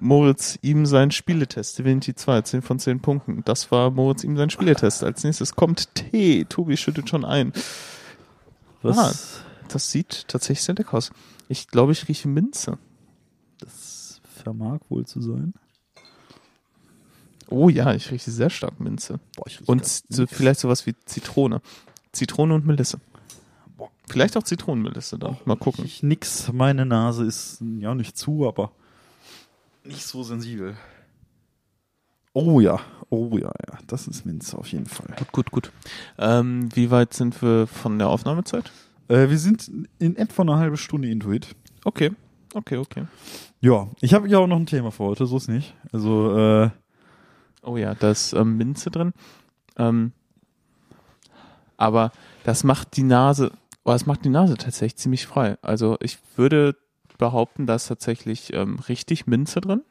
[0.00, 3.42] Moritz ihm sein Spieletest, Divinity 2, 10 von 10 Punkten.
[3.44, 5.04] Das war Moritz ihm sein Spieletest.
[5.04, 6.44] Als nächstes kommt Tee.
[6.44, 7.52] Tobi schüttet schon ein.
[8.82, 9.42] Was?
[9.68, 11.10] Das sieht tatsächlich sehr lecker aus.
[11.48, 12.78] Ich glaube, ich rieche Minze.
[13.58, 15.54] Das vermag wohl zu sein.
[17.48, 19.20] Oh ja, ich rieche sehr stark Minze.
[19.36, 21.60] Boah, Und so, vielleicht sowas wie Zitrone.
[22.12, 22.98] Zitrone und Melisse.
[23.76, 23.90] Boah.
[24.08, 25.36] Vielleicht auch Zitronenmelisse dann.
[25.44, 25.84] Mal gucken.
[25.84, 26.52] Ich nix.
[26.52, 28.72] Meine Nase ist ja nicht zu, aber
[29.86, 30.76] nicht so sensibel.
[32.32, 33.78] Oh ja, oh ja, ja.
[33.86, 35.14] Das ist Minze auf jeden Fall.
[35.16, 35.72] Gut, gut, gut.
[36.18, 38.70] Ähm, wie weit sind wir von der Aufnahmezeit?
[39.08, 41.54] Äh, wir sind in etwa eine halbe Stunde Intuit.
[41.84, 42.12] Okay,
[42.54, 43.06] okay, okay.
[43.60, 45.74] Ja, ich habe ja auch noch ein Thema für heute, so ist nicht.
[45.92, 46.70] Also, äh,
[47.66, 49.12] Oh ja, da ist ähm, Minze drin.
[49.76, 50.12] Ähm,
[51.76, 52.12] aber
[52.44, 53.50] das macht die Nase,
[53.84, 55.58] oh, das macht die Nase tatsächlich ziemlich frei.
[55.62, 56.76] Also ich würde
[57.18, 59.82] behaupten, da ist tatsächlich ähm, richtig Minze drin.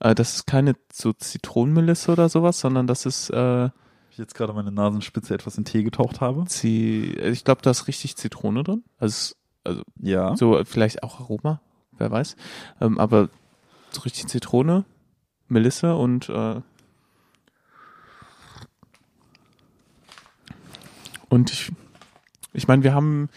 [0.00, 3.66] Äh, das ist keine so Zitronenmelisse oder sowas, sondern das ist, äh,
[4.10, 6.44] Ich jetzt gerade meine Nasenspitze etwas in Tee getaucht habe.
[6.46, 8.84] Zi ich glaube, da ist richtig Zitrone drin.
[8.98, 10.36] Also, also Ja.
[10.36, 11.60] so äh, vielleicht auch Aroma,
[11.98, 12.36] wer weiß.
[12.80, 13.28] Ähm, aber
[13.90, 14.84] so richtig Zitrone,
[15.48, 16.60] Melisse und äh,
[21.28, 21.72] und ich,
[22.52, 23.28] ich meine, wir haben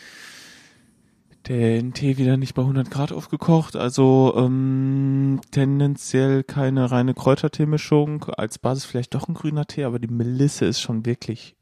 [1.47, 8.57] den Tee wieder nicht bei 100 Grad aufgekocht, also ähm, tendenziell keine reine Kräuterteemischung, als
[8.57, 11.55] Basis vielleicht doch ein grüner Tee, aber die Melisse ist schon wirklich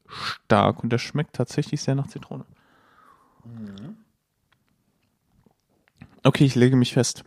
[0.46, 2.46] stark und der schmeckt tatsächlich sehr nach Zitrone.
[6.24, 7.24] Okay, ich lege mich fest.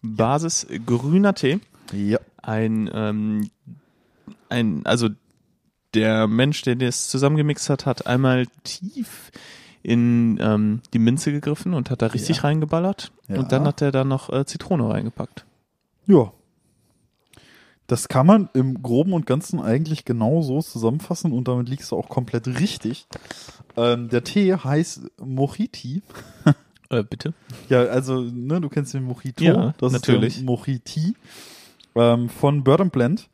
[0.00, 1.60] Basis grüner Tee,
[1.92, 2.18] Ja.
[2.42, 3.50] ein, ähm,
[4.48, 5.08] ein, also
[5.94, 9.30] der Mensch, der das zusammengemixt hat, hat einmal tief
[9.82, 12.42] in ähm, die Minze gegriffen und hat da richtig Ja.
[12.44, 13.12] reingeballert.
[13.28, 13.38] Ja.
[13.38, 15.44] Und dann hat er da noch äh, Zitrone reingepackt.
[16.06, 16.32] Ja.
[17.86, 21.96] Das kann man im Groben und Ganzen eigentlich genau so zusammenfassen und damit liegst du
[21.96, 23.06] auch komplett richtig.
[23.76, 26.02] Ähm, der Tee heißt Mojiti.
[26.90, 27.34] Äh, bitte?
[27.68, 29.44] Ja, also, ne, du kennst den Mojito.
[29.44, 30.28] Ja, das natürlich.
[30.28, 31.14] ist der Mojiti
[31.94, 33.28] ähm, von Bird and Blend.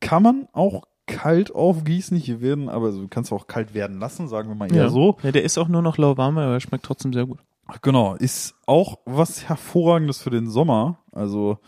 [0.00, 2.16] Kann man auch kalt aufgießen.
[2.16, 5.16] Hier werden, aber also, du kannst auch kalt werden lassen, sagen wir mal eher so.
[5.22, 7.38] Ja, der ist auch nur noch lauwarm, aber er schmeckt trotzdem sehr gut.
[7.82, 10.98] Genau, ist auch was hervorragendes für den Sommer.
[11.12, 11.58] Also,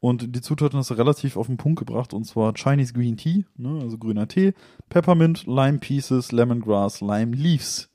[0.00, 3.44] und die Zutaten hast du relativ auf den Punkt gebracht, und zwar Chinese Green Tea,
[3.56, 4.54] ne, also grüner Tee,
[4.88, 7.88] Peppermint, Lime Pieces, Lemongrass, Lime Leaves.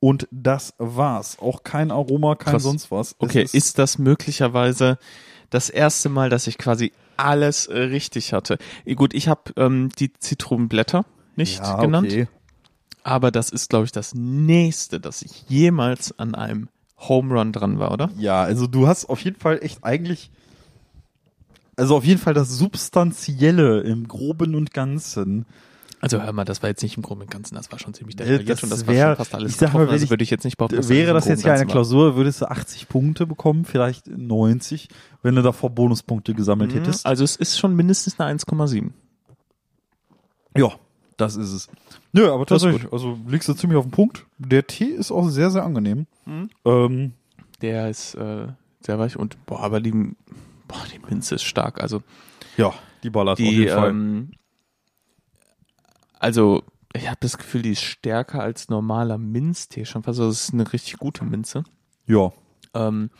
[0.00, 1.38] Und das war's.
[1.40, 2.62] Auch kein Aroma, kein Krass.
[2.62, 3.12] sonst was.
[3.12, 4.98] Es Okay, ist, das möglicherweise
[5.50, 8.58] das erste Mal, dass ich quasi alles äh, richtig hatte?
[8.84, 11.04] Eh, Gut, ich habe ähm, die Zitronenblätter
[11.36, 12.28] nicht ja, genannt, Okay.
[13.02, 17.78] aber das ist, glaube ich, das nächste, dass ich jemals an einem Home Run dran
[17.78, 18.10] war, oder?
[18.18, 20.30] Ja, also du hast auf jeden Fall echt eigentlich,
[21.76, 25.46] also auf jeden Fall das Substanzielle im Groben und Ganzen.
[26.02, 28.14] Also hör mal, das war jetzt nicht im Groben und Ganzen, das war schon ziemlich
[28.16, 30.08] Äh, detailliert das und das wär- war schon fast alles ich sag mal, also ich-
[30.10, 33.26] würde ich jetzt nicht behaupten, Wäre das jetzt ja eine Klausur, würdest du 80 Punkte
[33.26, 34.88] bekommen, vielleicht 90,
[35.22, 36.72] wenn du davor Bonuspunkte gesammelt.
[36.72, 37.04] Mhm, hättest.
[37.04, 38.92] Also es ist schon mindestens eine 1,7.
[40.56, 40.72] Ja,
[41.16, 41.68] das ist es.
[42.12, 44.26] Nö, aber Das ist tatsächlich, also liegst du ziemlich auf den Punkt.
[44.38, 46.06] Der Tee ist auch sehr, sehr angenehm.
[46.26, 46.50] Mhm.
[46.64, 47.12] Ähm,
[47.60, 48.46] Der ist äh,
[48.80, 51.82] sehr weich und boah, aber die, boah, die Minze ist stark.
[51.82, 52.02] Also
[52.56, 53.90] ja, die ballert auf die, jeden Fall.
[53.90, 54.30] ähm,
[56.20, 60.18] also ich habe das Gefühl, die ist stärker als normaler Minztee schon fast.
[60.20, 61.64] Also es ist eine richtig gute Minze.
[62.06, 62.32] ja,
[62.74, 63.10] Ähm,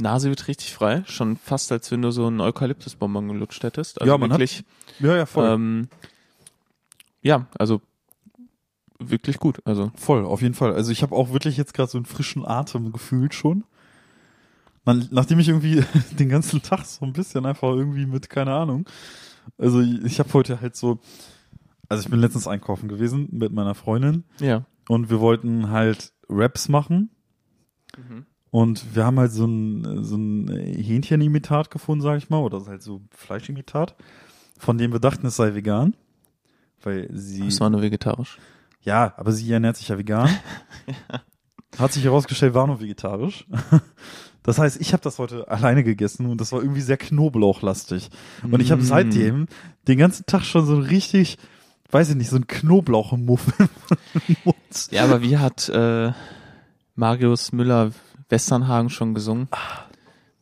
[0.00, 4.00] Nase wird richtig frei, schon fast als wenn du so einen Eukalyptusbonbon gelutscht hättest.
[4.00, 4.64] Also Ja, man hat- wirklich,
[4.98, 5.48] ja, ja, voll.
[5.48, 5.88] ähm,
[7.22, 7.80] ja, also
[8.98, 9.60] wirklich gut.
[9.64, 10.72] Also Voll, auf jeden Fall.
[10.74, 13.64] Also ich habe auch wirklich jetzt gerade so einen frischen Atem gefühlt schon.
[14.84, 15.82] Man, nachdem ich irgendwie
[16.18, 18.88] den ganzen Tag so ein bisschen einfach irgendwie mit, keine Ahnung.
[19.58, 20.98] Also ich habe heute halt so,
[21.88, 24.64] also ich bin letztens einkaufen gewesen mit meiner Freundin ja.
[24.88, 27.10] und wir wollten halt Raps machen.
[28.50, 32.82] Und wir haben halt so ein, so ein Hähnchenimitat gefunden, sag ich mal, oder halt
[32.82, 33.94] so Fleischimitat,
[34.58, 35.96] von dem wir dachten, es sei vegan.
[36.82, 37.44] Weil sie.
[37.46, 38.38] Das war nur vegetarisch.
[38.82, 40.28] Ja, aber sie ernährt sich ja vegan.
[41.78, 43.46] Hat sich herausgestellt, war nur vegetarisch.
[44.46, 48.10] Das heißt, ich habe das heute alleine gegessen und das war irgendwie sehr knoblauchlastig.
[48.42, 48.84] Und ich habe Mm.
[48.84, 49.46] seitdem
[49.88, 51.38] den ganzen Tag schon so richtig,
[51.94, 53.68] weiß ich nicht, so ein Knoblauchmuff im
[54.44, 54.56] Mund.
[54.90, 56.12] Ja, aber wie hat äh,
[56.96, 57.92] Marius Müller
[58.28, 59.48] Westernhagen schon gesungen?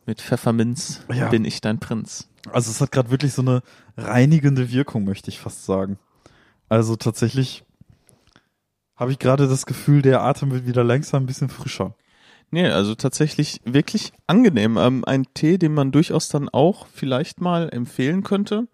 [0.06, 1.28] Mit Pfefferminz Ja.
[1.28, 2.28] bin ich dein Prinz.
[2.50, 3.62] Also es hat gerade wirklich so eine
[3.96, 5.98] reinigende Wirkung, möchte ich fast sagen.
[6.68, 7.64] Also tatsächlich
[8.96, 11.94] habe ich gerade das Gefühl, der Atem wird wieder langsam ein bisschen frischer.
[12.50, 14.76] Nee, also tatsächlich wirklich angenehm.
[14.76, 18.68] Ähm, ein Tee, den man durchaus dann auch vielleicht mal empfehlen könnte,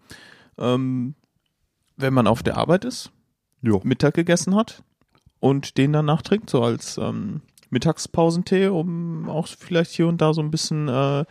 [0.57, 1.15] ähm,
[1.99, 3.11] wenn man auf der Arbeit ist,
[3.61, 3.81] Jo.
[3.83, 4.83] Mittag gegessen hat
[5.39, 10.41] und den danach trinkt, so als ähm, Mittagspausentee, um auch vielleicht hier und da so
[10.41, 11.25] ein bisschen äh,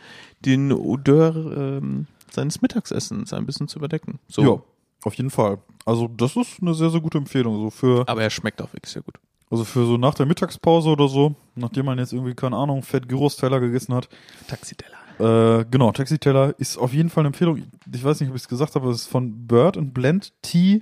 [0.45, 4.19] den Odeur ähm, seines Mittagsessens ein bisschen zu überdecken.
[4.27, 4.41] So.
[4.43, 4.61] Ja,
[5.03, 5.57] auf jeden Fall.
[5.85, 7.55] Also das ist eine sehr, sehr gute Empfehlung.
[7.57, 9.15] So für, Aber er schmeckt auch wirklich sehr gut.
[9.49, 13.09] also für so nach der Mittagspause oder so, nachdem man jetzt irgendwie, keine Ahnung, Fett
[13.09, 14.07] Gyros-Teller gegessen hat.
[14.47, 14.97] Taxiteller.
[15.19, 17.63] Äh, genau, Taxi-Teller ist auf jeden Fall eine Empfehlung.
[17.93, 20.81] Ich weiß nicht, ob ich es gesagt habe, es ist von Bird and Blend Tea.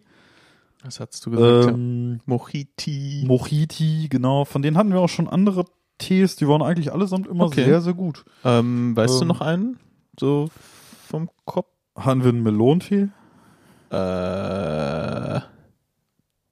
[0.83, 1.65] Was hast du gesagt?
[1.65, 1.73] ja.
[1.73, 3.23] Ähm, Mojiti.
[3.25, 4.45] Mojiti, genau.
[4.45, 5.65] Von denen hatten wir auch schon andere
[5.97, 7.65] Tees, die waren eigentlich allesamt immer Okay.
[7.65, 8.23] sehr, sehr gut.
[8.45, 9.79] ähm, weißt du ähm, noch einen?
[10.19, 10.49] So
[11.07, 11.67] vom Kopf?
[11.95, 13.07] Hatten wir einen Melonentee?
[13.89, 15.39] Äh,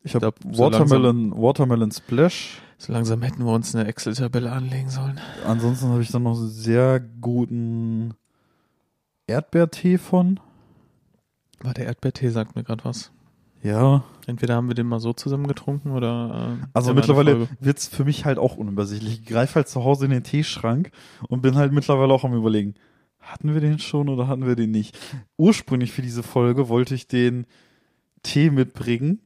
[0.06, 2.62] Ich habe glaub, so Watermelon, Watermelon Splash.
[2.78, 5.20] So langsam hätten wir uns eine Excel-Tabelle anlegen sollen.
[5.48, 8.14] Ansonsten habe ich dann noch sehr guten
[9.28, 10.40] Erdbeertee von.
[11.62, 13.12] War der Erdbeertee sagt mir gerade was.
[13.64, 14.04] Ja.
[14.28, 16.60] Entweder haben wir den mal so zusammen getrunken oder.
[16.62, 19.22] Äh, Also mittlerweile wird's für mich halt auch unübersichtlich.
[19.22, 20.92] Ich greife halt zu Hause in den Teeschrank
[21.30, 22.76] und bin halt mittlerweile auch am überlegen,
[23.20, 24.96] hatten wir den schon oder hatten wir den nicht?
[25.38, 27.48] Ursprünglich für diese Folge wollte ich den
[28.22, 29.22] Tee mitbringen,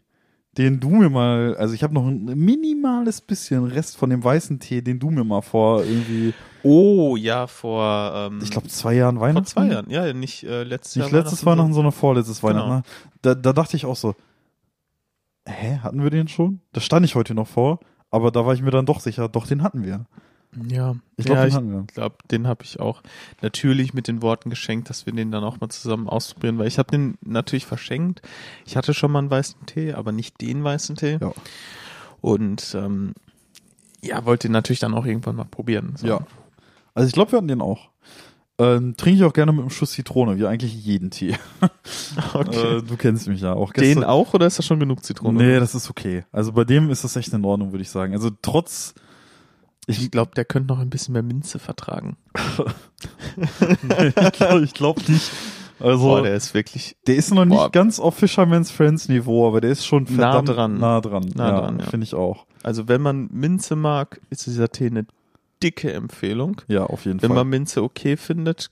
[0.60, 4.60] den du mir mal, also ich habe noch ein minimales bisschen Rest von dem weißen
[4.60, 8.12] Tee, den du mir mal vor irgendwie, Oh, ja, vor.
[8.14, 9.45] Ähm, ich glaube zwei Jahren vor Weihnachten.
[9.47, 9.89] zwei Jahren.
[9.89, 11.22] Ja, nicht äh, letztes Nicht Jahr.
[11.24, 12.53] letztes Weihnachten, sondern vorletztes Genau.
[12.53, 12.70] Weihnachten.
[12.76, 12.84] ne?
[13.22, 14.14] Da, da dachte ich auch so,
[15.47, 16.60] hä, hatten wir den schon?
[16.74, 17.80] Da stand ich heute noch vor,
[18.12, 20.05] aber da war ich mir dann doch sicher, doch, den hatten wir.
[20.68, 21.84] Ja, Ich glaube, ja, den wir.
[21.93, 23.04] glaube, den habe ich auch
[23.41, 26.80] natürlich mit den Worten geschenkt, dass wir den dann auch mal zusammen ausprobieren, weil ich
[26.80, 28.22] habe den natürlich verschenkt.
[28.66, 31.20] Ich hatte schon mal einen weißen Tee, aber nicht den weißen Tee.
[31.22, 31.34] Ja.
[32.22, 33.14] Und ähm,
[34.02, 35.93] ja, wollte den natürlich dann auch irgendwann mal probieren.
[35.97, 36.08] So.
[36.08, 36.20] Ja.
[36.95, 37.89] Also ich glaube, wir hatten den auch.
[38.58, 41.36] Ähm, trinke ich auch gerne mit einem Schuss Zitrone, wie eigentlich jeden Tee.
[42.34, 42.78] Okay.
[42.78, 43.72] Äh, du kennst mich ja auch.
[43.72, 45.38] den auch oder ist das schon genug Zitrone?
[45.38, 46.26] Nee, das ist okay.
[46.32, 48.14] Also bei dem ist das echt in Ordnung, würde ich sagen.
[48.14, 48.93] Also trotz,
[49.89, 52.17] ich glaube, der könnte noch ein bisschen mehr Minze vertragen.
[54.07, 55.31] ich glaube glaub nicht.
[55.79, 57.71] Also Boah, der, der ist wirklich ist noch nicht Boah.
[57.71, 60.77] ganz auf Fisherman's Friends Niveau, aber der ist schon Nah dran.
[60.77, 61.31] Nah dran.
[61.35, 61.85] Nah ja, dran, ja.
[61.85, 62.45] Finde ich auch.
[62.63, 65.05] Also wenn man Minze mag, ist dieser Tee eine
[65.63, 66.61] dicke Empfehlung.
[66.67, 67.37] Ja, auf jeden Wenn Fall.
[67.37, 68.71] man Minze okay findet,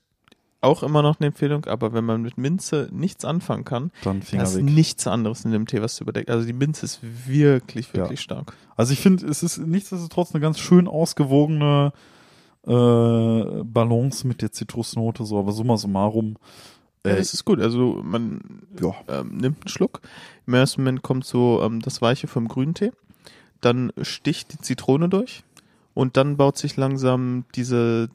[0.68, 4.32] auch immer noch eine Empfehlung, aber wenn man mit Minze nichts anfangen kann, Dann ist
[4.34, 4.64] weg.
[4.64, 6.30] nichts anderes in dem Tee, was du überdeckt.
[6.30, 8.54] Also die Minze ist wirklich, wirklich stark.
[8.76, 11.92] Also ich finde, es ist nichtsdestotrotz eine ganz schön ausgewogene
[12.66, 16.38] äh, Balance mit der Zitrusnote, so, aber summa summarum.
[17.06, 17.62] Ja, Äh, das ist gut.
[17.62, 18.42] Also man
[18.82, 20.02] ja, ähm, nimmt einen Schluck.
[20.46, 22.92] Im ersten Moment kommt so ähm, das Weiche vom Grüntee.
[23.62, 25.44] Dann sticht die Zitrone durch.
[25.94, 28.10] Und dann baut sich langsam diese,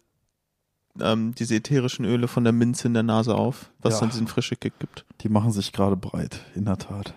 [1.00, 4.00] ähm, diese ätherischen Öle von der Minze in der Nase auf, was Ja.
[4.00, 5.04] dann diesen frische Kick gibt.
[5.22, 7.14] die machen sich gerade breit, in der Tat.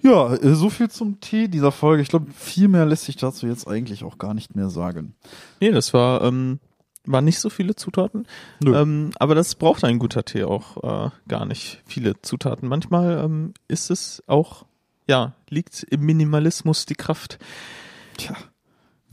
[0.00, 2.02] Ja, äh, so viel zum Tee dieser Folge.
[2.02, 5.14] Ich glaube, viel mehr lässt sich dazu jetzt eigentlich auch gar nicht mehr sagen.
[5.60, 6.58] Nee, das war, ähm,
[7.04, 8.26] waren nicht so viele Zutaten.
[8.64, 12.68] Ähm, aber das braucht ein guter Tee auch äh, gar nicht viele Zutaten.
[12.68, 14.66] Manchmal ähm, ist es auch,
[15.08, 17.38] ja, liegt im Minimalismus die Kraft.
[18.16, 18.36] Tja.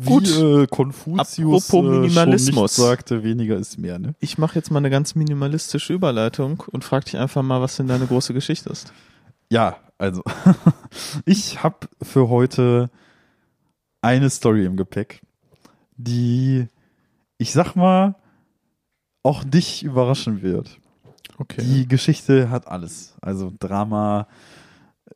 [0.04, 0.28] Gut.
[0.28, 4.16] Wie äh, Konfuzius äh, sagte, weniger ist mehr, ne?
[4.20, 7.88] Ich mache jetzt mal eine ganz minimalistische Überleitung und frage dich einfach mal, was denn
[7.88, 8.94] deine große Geschichte ist.
[9.50, 10.24] Ja, also
[11.26, 12.90] ich habe für heute
[14.02, 15.22] eine Story im Gepäck,
[15.98, 16.68] die,
[17.38, 18.16] ich sag mal,
[19.22, 20.80] auch dich überraschen wird.
[21.38, 21.62] Okay.
[21.62, 23.16] Die Geschichte hat alles.
[23.22, 24.28] Also Drama,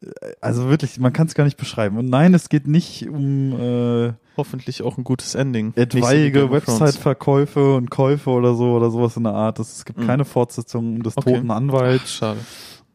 [0.02, 0.08] äh,
[0.42, 1.98] also wirklich, man kann es gar nicht beschreiben.
[1.98, 5.74] Und nein, es geht nicht um äh, Hoffentlich auch ein gutes Ending.
[5.76, 6.50] Etwaige.
[6.52, 9.60] Website-Verkäufe und Käufe oder so oder sowas in der Art.
[9.60, 10.08] Das, es gibt Mhm.
[10.08, 11.34] keine Fortsetzung des Okay.
[11.36, 12.12] toten Anwalts.
[12.14, 12.40] schade.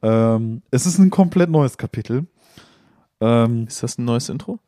[0.02, 2.26] Ähm, es ist ein komplett neues Kapitel.
[3.20, 4.58] Ähm, Ist das ein neues Intro?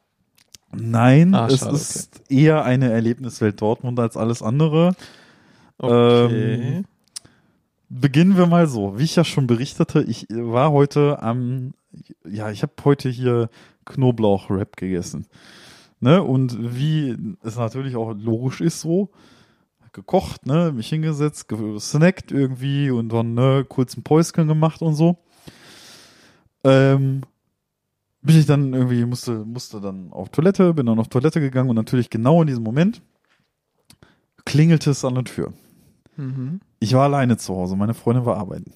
[0.73, 4.95] nein, Ah, es schade, ist eher eine Erlebniswelt Dortmund als alles andere.
[5.79, 6.55] Okay.
[6.79, 6.85] Ähm,
[7.89, 8.97] Beginnen wir mal so.
[8.99, 11.75] Wie ich ja schon berichtete, ich war heute am,
[12.25, 13.51] ja, ich habe heute hier
[13.85, 15.27] Knoblauch-Wrap gegessen.
[16.01, 16.23] Ne?
[16.23, 19.11] Und wie es natürlich auch logisch ist so,
[19.93, 25.19] gekocht, ne, mich hingesetzt, gesnackt irgendwie und dann ne, kurz ein Päuschen gemacht und so.
[26.63, 27.23] Ähm,
[28.23, 31.77] bin ich dann irgendwie, musste, musste dann auf Toilette, bin dann auf Toilette gegangen und
[31.77, 33.03] natürlich genau in diesem Moment
[34.45, 35.53] klingelte es an der Tür.
[36.17, 36.61] mhm.
[36.81, 38.73] Ich war alleine zu Hause, meine Freundin war arbeiten.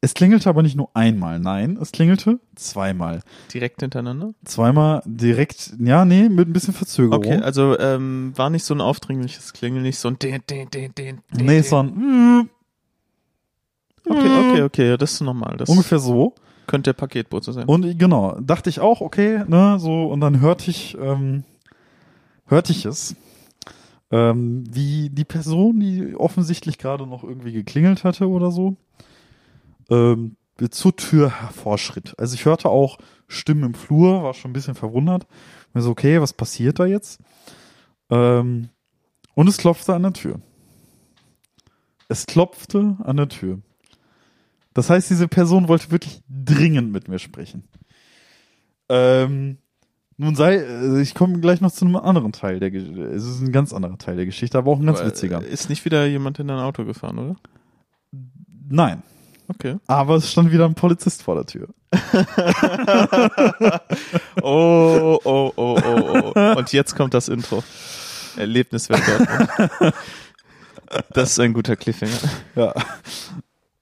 [0.00, 3.20] Es klingelte aber nicht nur einmal, nein, es klingelte zweimal.
[3.52, 4.32] Direkt hintereinander?
[4.44, 7.24] Zweimal direkt, ja, nee, mit ein bisschen Verzögerung.
[7.24, 10.94] Okay, also ähm, war nicht so ein aufdringliches Klingeln, nicht so ein den, den, den,
[10.94, 12.48] den, den, nee, war ein
[14.08, 15.56] Okay, okay, okay, das ist normal.
[15.56, 16.34] Das ungefähr so.
[16.66, 17.66] könnte der Paketbote sein.
[17.66, 21.44] Und genau, dachte ich auch, okay, ne, so, und dann hörte ich, ähm,
[22.46, 23.16] hörte ich es,
[24.10, 28.76] ähm, wie die Person, die offensichtlich gerade noch irgendwie geklingelt hatte oder so,
[29.90, 30.36] ähm,
[30.70, 32.14] zur Tür hervorschritt.
[32.18, 35.26] Also ich hörte auch Stimmen im Flur, war schon ein bisschen verwundert.
[35.72, 37.20] Mir so, okay, was passiert da jetzt?
[38.10, 38.70] Ähm,
[39.34, 40.40] und es klopfte an der Tür.
[42.08, 43.60] Es klopfte an der Tür.
[44.74, 47.64] Das heißt, diese Person wollte wirklich dringend mit mir sprechen.
[48.88, 49.58] Ähm,
[50.16, 53.02] nun sei, äh, ich komme gleich noch zu einem anderen Teil der Geschichte.
[53.02, 55.44] Es ist ein ganz anderer Teil der Geschichte, aber auch ein ganz Aber, witziger.
[55.44, 57.36] Ist nicht wieder jemand in dein Auto gefahren, oder?
[58.68, 59.02] Nein,
[59.48, 59.76] Okay.
[59.86, 61.68] aber es stand wieder ein Polizist vor der Tür.
[64.42, 66.58] oh, oh, oh, oh, oh.
[66.58, 67.64] Und jetzt kommt das Intro.
[68.36, 69.94] Erlebniswert Dortmund.
[71.10, 72.18] Das ist ein guter Cliffhanger.
[72.54, 72.74] Ja.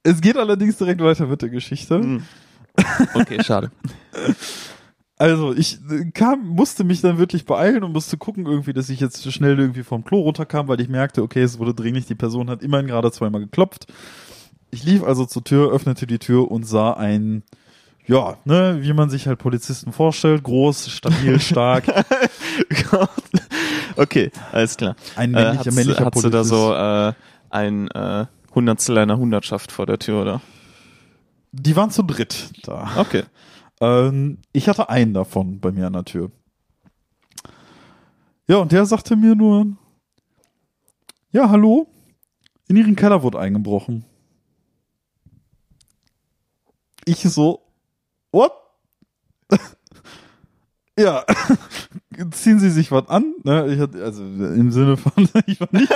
[0.02, 1.96] Es geht allerdings direkt weiter mit der Geschichte.
[1.96, 2.22] Hm.
[3.14, 3.70] Okay, schade.
[5.18, 9.00] Also ich äh, kam, musste mich dann wirklich beeilen und musste gucken irgendwie, dass ich
[9.00, 12.50] jetzt schnell irgendwie vom Klo runterkam, weil ich merkte, okay, es wurde dringlich, die Person
[12.50, 13.86] hat immerhin gerade zweimal geklopft.
[14.70, 17.42] Ich lief also zur Tür, öffnete die Tür und sah ein,
[18.06, 21.84] ja, ne, wie man sich halt Polizisten vorstellt, groß, stabil, stark.
[23.96, 24.96] okay, alles klar.
[25.16, 27.12] Ein Äh, männlicher, hat's- männlicher hat's du da so äh,
[27.50, 30.40] ein äh, Hundertstel einer Hundertschaft vor der Tür, oder?
[31.52, 32.88] Die waren zu dritt da.
[32.96, 33.24] Okay.
[33.80, 36.30] Ähm, ich hatte einen davon bei mir an der Tür.
[38.48, 39.66] Ja, und der sagte mir nur,
[41.32, 41.88] ja, hallo,
[42.68, 44.04] in ihren Keller wurde eingebrochen.
[47.08, 47.62] Ich so,
[48.32, 48.52] what?
[50.98, 51.24] ja,
[52.32, 53.32] ziehen Sie sich was an?
[53.44, 55.12] Ne, ich hatte, also im Sinne von,
[55.46, 55.92] ich war nicht,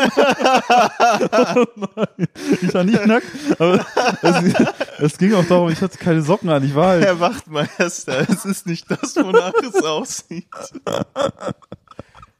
[2.63, 3.27] ich war nicht nackt,
[3.59, 3.85] aber
[4.23, 4.55] es,
[5.01, 8.45] es ging auch darum, ich hatte keine Socken an, ich war halt Herr Wachtmeister, es
[8.45, 10.47] ist nicht das, wonach es aussieht.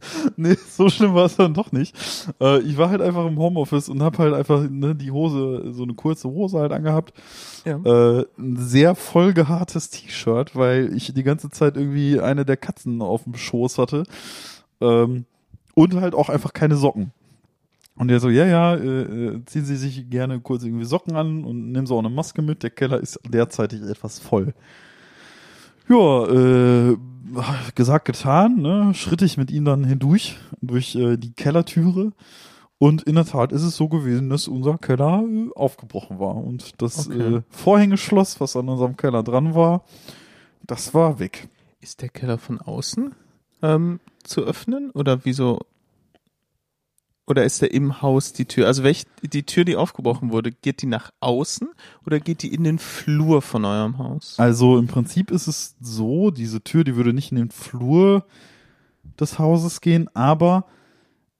[0.37, 1.95] Nee, so schlimm war es dann doch nicht.
[2.41, 5.83] Äh, ich war halt einfach im Homeoffice und hab halt einfach ne, die Hose, so
[5.83, 7.13] eine kurze Hose halt angehabt.
[7.65, 7.77] Ja.
[7.77, 13.25] Äh, ein sehr vollgehaartes T-Shirt, weil ich die ganze Zeit irgendwie eine der Katzen auf
[13.25, 14.05] dem Schoß hatte.
[14.81, 15.27] Ähm,
[15.75, 17.13] und halt auch einfach keine Socken.
[17.97, 21.45] Und der so, ja, ja, äh, äh, ziehen Sie sich gerne kurz irgendwie Socken an
[21.45, 22.63] und nehmen Sie auch eine Maske mit.
[22.63, 24.55] Der Keller ist derzeitig etwas voll.
[25.91, 26.97] Ja, äh,
[27.75, 28.95] gesagt, getan, ne?
[28.95, 32.13] Schritt ich mit ihm dann hindurch, durch äh, die Kellertüre.
[32.79, 36.37] Und in der Tat ist es so gewesen, dass unser Keller äh, aufgebrochen war.
[36.37, 37.37] Und das Okay.
[37.37, 39.83] äh, Vorhängeschloss, was an unserem Keller dran war,
[40.67, 41.49] das war weg.
[41.81, 43.15] Ist der Keller von außen
[43.63, 45.61] ähm, zu öffnen oder wieso?
[47.31, 48.67] Oder ist der im Haus die Tür?
[48.67, 51.69] Also welch, die Tür, die aufgebrochen wurde, geht die nach außen
[52.05, 54.35] oder geht die in den Flur von eurem Haus?
[54.39, 58.27] Also im Prinzip ist es so, diese Tür, die würde nicht in den Flur
[59.21, 60.67] des Hauses gehen, aber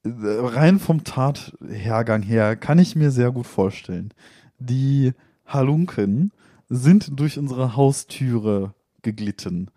[0.05, 4.13] äh, rein vom Tathergang her kann ich mir sehr gut vorstellen.
[4.59, 5.11] Die
[5.45, 6.31] Halunken
[6.69, 9.71] sind durch unsere Haustüre geglitten.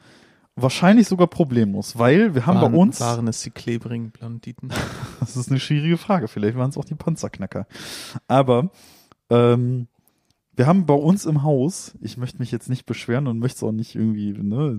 [0.56, 4.70] Wahrscheinlich sogar problemlos, weil wir haben waren, bei uns, waren es die klebrigen Blonditen?
[5.20, 7.66] das ist eine schwierige Frage, vielleicht waren es auch die Panzerknacker.
[8.28, 8.70] Aber
[9.30, 9.88] ähm,
[10.56, 13.62] wir haben bei uns im Haus, ich möchte mich jetzt nicht beschweren und möchte es
[13.64, 14.78] auch nicht irgendwie, ne,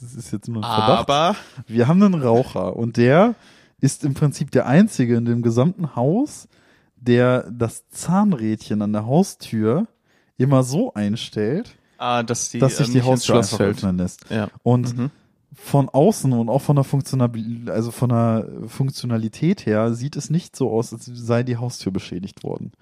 [0.00, 1.10] das ist jetzt nur ein Verdacht.
[1.10, 3.34] Aber Wir haben einen Raucher und der
[3.80, 6.48] ist im Prinzip der einzige in dem gesamten Haus,
[6.96, 9.88] der das Zahnrädchen an der Haustür
[10.36, 13.76] immer so einstellt, ah, dass die, dass sich ähm, die Haustür einfach fällt.
[13.78, 14.24] öffnen lässt.
[14.30, 14.48] Ja.
[14.62, 15.10] Und Mhm.
[15.54, 20.56] von außen und auch von der Funktionalität, also von der Funktionalität her, sieht es nicht
[20.56, 22.72] so aus, als sei die Haustür beschädigt worden.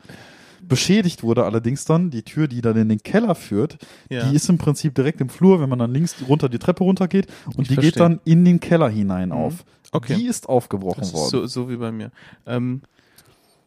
[0.62, 3.78] Beschädigt wurde allerdings dann die Tür, die dann in den Keller führt.
[4.08, 4.28] Ja.
[4.28, 7.26] Die ist im Prinzip direkt im Flur, wenn man dann links runter die Treppe runtergeht
[7.46, 7.92] und Ich die verstehe.
[7.92, 9.34] geht dann in den Keller hinein Mhm.
[9.34, 9.64] auf.
[9.92, 10.16] Okay.
[10.16, 11.30] Die ist aufgebrochen ist worden.
[11.30, 12.10] so, so wie bei mir.
[12.46, 12.82] Ähm,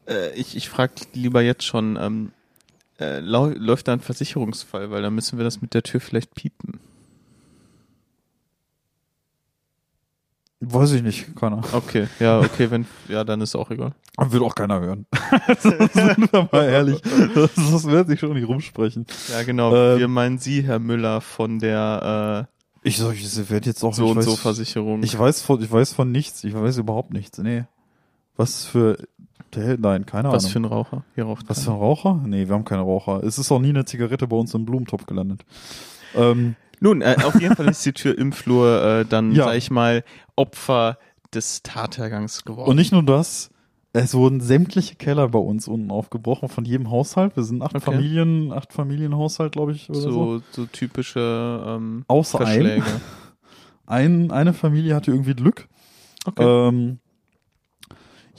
[0.08, 2.32] äh, ich ich frage lieber jetzt schon, ähm,
[3.00, 6.80] äh, läuft da ein Versicherungsfall, weil dann müssen wir das mit der Tür vielleicht piepen.
[10.62, 11.62] Weiß ich nicht, keiner.
[11.72, 13.94] Okay, ja, okay, wenn, ja, dann ist auch egal.
[14.18, 15.06] Wird auch keiner hören.
[15.60, 17.02] Sind wir mal ehrlich.
[17.34, 19.06] Das, das wird sich schon nicht rumsprechen.
[19.30, 19.74] Ja, genau.
[19.74, 22.50] Ähm, wir meinen Sie, Herr Müller, von der
[22.84, 25.02] Ich, so, ich werde jetzt auch äh, so und weiß, so Versicherung.
[25.04, 26.44] Ich weiß von, ich weiß von nichts.
[26.44, 27.38] Ich weiß überhaupt nichts.
[27.38, 27.64] Nee.
[28.36, 28.98] Was für,
[29.56, 30.52] der, nein, keine Was Ahnung.
[30.52, 31.04] für ein Raucher?
[31.16, 32.22] Hier raucht Was für ein Raucher?
[32.26, 33.24] Nee, wir haben keine Raucher.
[33.24, 35.44] Es ist auch nie eine Zigarette bei uns im Blumentopf gelandet.
[36.16, 39.46] Ähm, Nun, äh, auf jeden Fall ist die Tür im Flur äh, dann, Ja.
[39.46, 40.04] sag ich mal,
[40.36, 40.98] Opfer
[41.34, 42.70] des Tathergangs geworden.
[42.70, 43.50] und nicht nur das,
[43.92, 47.36] es wurden sämtliche Keller bei uns unten aufgebrochen von jedem Haushalt.
[47.36, 47.86] Wir sind acht Okay.
[47.86, 50.12] Familien, acht Familienhaushalt, glaube ich, oder so.
[50.12, 52.46] so, so typische ähm, Außer ein.
[52.46, 52.84] Verschläge.
[53.88, 54.32] ein.
[54.32, 55.68] Eine Familie hatte irgendwie Glück.
[56.26, 56.44] Okay.
[56.68, 57.00] Ähm,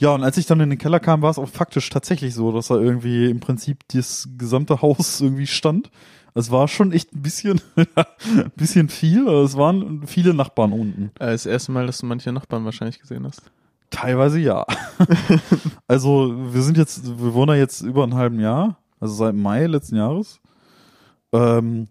[0.01, 2.51] ja, und als ich dann in den Keller kam, war es auch faktisch tatsächlich so,
[2.51, 5.91] dass da irgendwie im Prinzip das gesamte Haus irgendwie stand.
[6.33, 9.27] Es war schon echt ein bisschen, ein bisschen viel.
[9.27, 11.11] Es waren viele Nachbarn unten.
[11.19, 13.43] Äh, das erste Mal, dass du manche Nachbarn wahrscheinlich gesehen hast.
[13.91, 14.65] Teilweise ja.
[15.87, 19.67] also wir sind jetzt, wir wohnen da jetzt über einen halben Jahr, also seit Mai
[19.67, 20.39] letzten Jahres.
[21.31, 21.89] Ähm,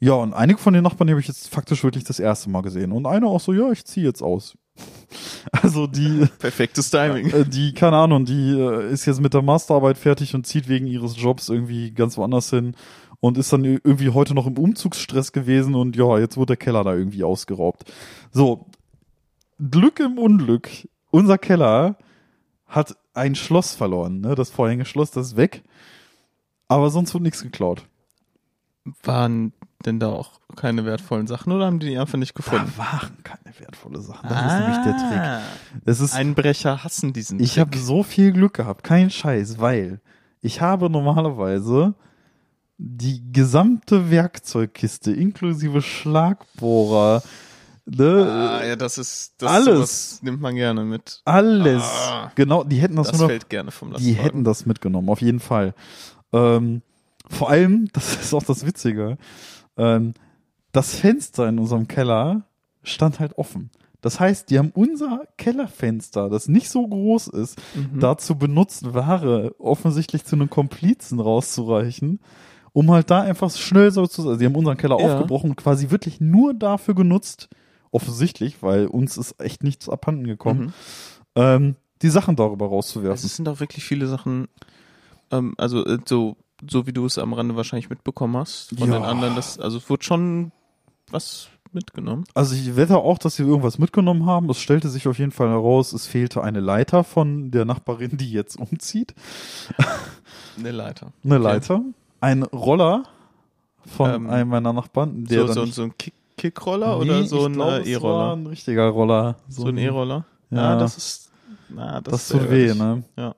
[0.00, 2.62] ja, und einige von den Nachbarn die habe ich jetzt faktisch wirklich das erste Mal
[2.62, 2.90] gesehen.
[2.90, 4.56] Und einer auch so, ja, ich ziehe jetzt aus.
[5.52, 7.30] Also die, Perfektes Timing.
[7.30, 10.86] äh, die, keine Ahnung, die äh, ist jetzt mit der Masterarbeit fertig und zieht wegen
[10.86, 12.74] ihres Jobs irgendwie ganz woanders hin.
[13.20, 16.82] und ist dann irgendwie heute noch im Umzugsstress gewesen und ja, jetzt wurde der Keller
[16.84, 17.90] da irgendwie ausgeraubt.
[18.32, 18.66] So,
[19.58, 20.68] Glück im Unglück.
[21.10, 21.96] Unser Keller
[22.66, 24.34] hat ein Schloss verloren, ne?
[24.34, 25.62] Das Vorhängeschloss, das ist weg.
[26.68, 27.86] Aber sonst wird nichts geklaut.
[29.04, 29.52] Waren
[29.86, 32.72] denn da auch keine wertvollen Sachen oder haben die die einfach nicht gefunden?
[32.76, 34.28] Da waren keine wertvolle Sachen.
[34.28, 35.84] Das ist nämlich der Trick.
[35.84, 37.60] Das ist, Einbrecher hassen diesen ich Trick.
[37.60, 40.00] habe so viel Glück gehabt, kein Scheiß, weil
[40.40, 41.94] ich habe normalerweise
[42.76, 47.22] die gesamte Werkzeugkiste inklusive Schlagbohrer,
[47.86, 48.26] ne,
[48.60, 50.22] Ah, ja, das ist das Alles.
[50.22, 51.20] nimmt man gerne mit.
[51.24, 51.82] alles.
[51.84, 52.32] Ah.
[52.34, 54.16] genau, die hätten das, Das noch fällt gerne vom Die Lastwagen.
[54.24, 55.74] hätten das mitgenommen, auf jeden Fall.
[56.32, 56.82] Ähm,
[57.30, 59.18] vor allem, das ist auch das Witzige,
[59.76, 60.14] ähm,
[60.72, 62.42] das Fenster in unserem Keller
[62.82, 63.70] stand halt offen.
[64.00, 68.00] Das heißt, die haben unser Kellerfenster, das nicht so groß ist, Mhm.
[68.00, 72.20] dazu benutzt, Ware offensichtlich zu einem Komplizen rauszureichen,
[72.72, 74.38] um halt da einfach schnell so zu sein.
[74.38, 75.04] Sie haben unseren Keller Ja.
[75.06, 77.48] aufgebrochen und quasi wirklich nur dafür genutzt,
[77.92, 80.72] offensichtlich, weil uns ist echt nichts abhanden gekommen, Mhm.
[81.36, 83.24] ähm, die Sachen darüber Also rauszuwerfen.
[83.24, 84.48] es sind auch wirklich viele Sachen,
[85.30, 86.36] ähm, also äh, so,
[86.70, 88.98] so wie du es am Rande wahrscheinlich mitbekommen hast von Ja.
[88.98, 90.52] den anderen, das, also es wurde schon
[91.10, 92.24] was mitgenommen.
[92.34, 94.48] Also ich wette auch, dass sie irgendwas mitgenommen haben.
[94.48, 98.30] Es stellte sich auf jeden Fall heraus, es fehlte eine Leiter von der Nachbarin, die
[98.30, 99.14] jetzt umzieht.
[100.58, 101.12] Eine Leiter.
[101.24, 101.42] Eine Okay.
[101.44, 101.80] Leiter.
[102.20, 103.02] Ein Roller
[103.86, 105.24] von Ähm, einem meiner Nachbarn.
[105.24, 108.32] Der So, so, so ein Kick Kickroller Nee, oder so ein äh, E-Roller?
[108.34, 109.36] Ein richtiger Roller.
[109.48, 110.24] So ein E-Roller?
[110.50, 110.76] Ja.
[110.76, 111.30] das ist,
[111.68, 113.04] na, das, Das, tut weh, ne?
[113.16, 113.34] Ja.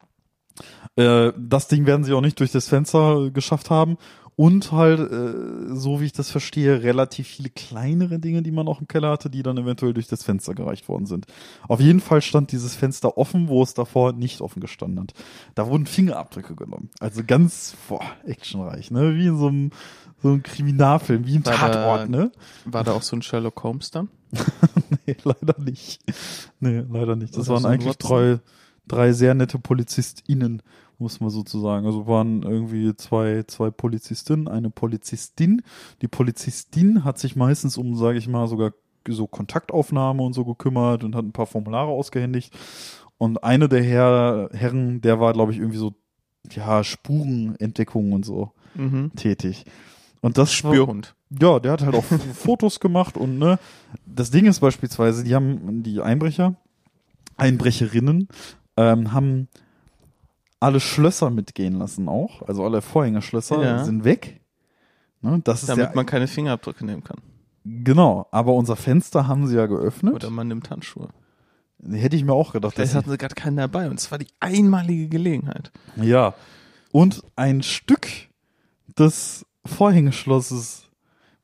[0.97, 3.97] Äh, das Ding werden sie auch nicht durch das Fenster geschafft haben.
[4.39, 8.83] Und halt, äh, so wie ich das verstehe, relativ viele kleinere Dinge, die man auch
[8.83, 11.25] im Keller hatte, die dann eventuell durch das Fenster gereicht worden sind.
[11.69, 15.15] Auf jeden Fall stand dieses Fenster offen, wo es davor nicht offen gestanden hat.
[15.55, 16.91] Da wurden Fingerabdrücke genommen.
[17.01, 19.15] Also ganz, boah, actionreich, ne?
[19.17, 19.71] Wie in so einem,
[20.23, 22.31] so einem Kriminalfilm, wie im War da- Tatort, ne?
[22.67, 24.11] War da auch so ein Sherlock Holmes dann?
[25.07, 26.01] Nee, leider nicht.
[26.61, 27.35] Nee, leider nicht.
[27.37, 28.11] Das Oder waren eigentlich Watson?
[28.11, 28.41] drei,
[28.89, 30.63] drei sehr nette PolizistInnen,
[30.99, 31.87] muss man sozusagen.
[31.87, 35.63] Also waren irgendwie zwei, zwei Polizistinnen, eine Polizistin.
[36.03, 38.73] Die Polizistin hat sich meistens um, sage ich mal, sogar
[39.09, 42.53] so Kontaktaufnahme und so gekümmert und hat ein paar Formulare ausgehändigt.
[43.19, 45.95] Und eine der Herr, Herren, der war, glaube ich, irgendwie so,
[46.53, 49.13] ja, Spurenentdeckung und so Mhm.
[49.17, 49.65] tätig.
[50.21, 51.15] Und das war- Spürhund.
[51.41, 53.59] ja, der hat halt auch Fotos gemacht und ne,
[54.07, 56.57] das Ding ist beispielsweise, die haben die Einbrecher,
[57.37, 58.29] Einbrecherinnen,
[58.77, 59.49] ähm, haben
[60.61, 63.85] alle Schlösser mitgehen lassen auch, also alle Vorhängerschlösser Ja.
[63.85, 64.41] sind weg.
[65.23, 67.19] Ne, das ist Damit ja, man keine Fingerabdrücke nehmen kann.
[67.65, 70.15] genau, aber unser Fenster haben sie ja geöffnet.
[70.15, 71.09] Oder man nimmt Handschuhe.
[71.91, 72.75] Hätte ich mir auch gedacht.
[72.75, 75.71] Vielleicht hatten sie gerade keinen dabei und es war die einmalige Gelegenheit.
[75.97, 76.35] ja.
[76.93, 78.07] Und ein Stück
[78.99, 80.89] des Vorhängeschlosses,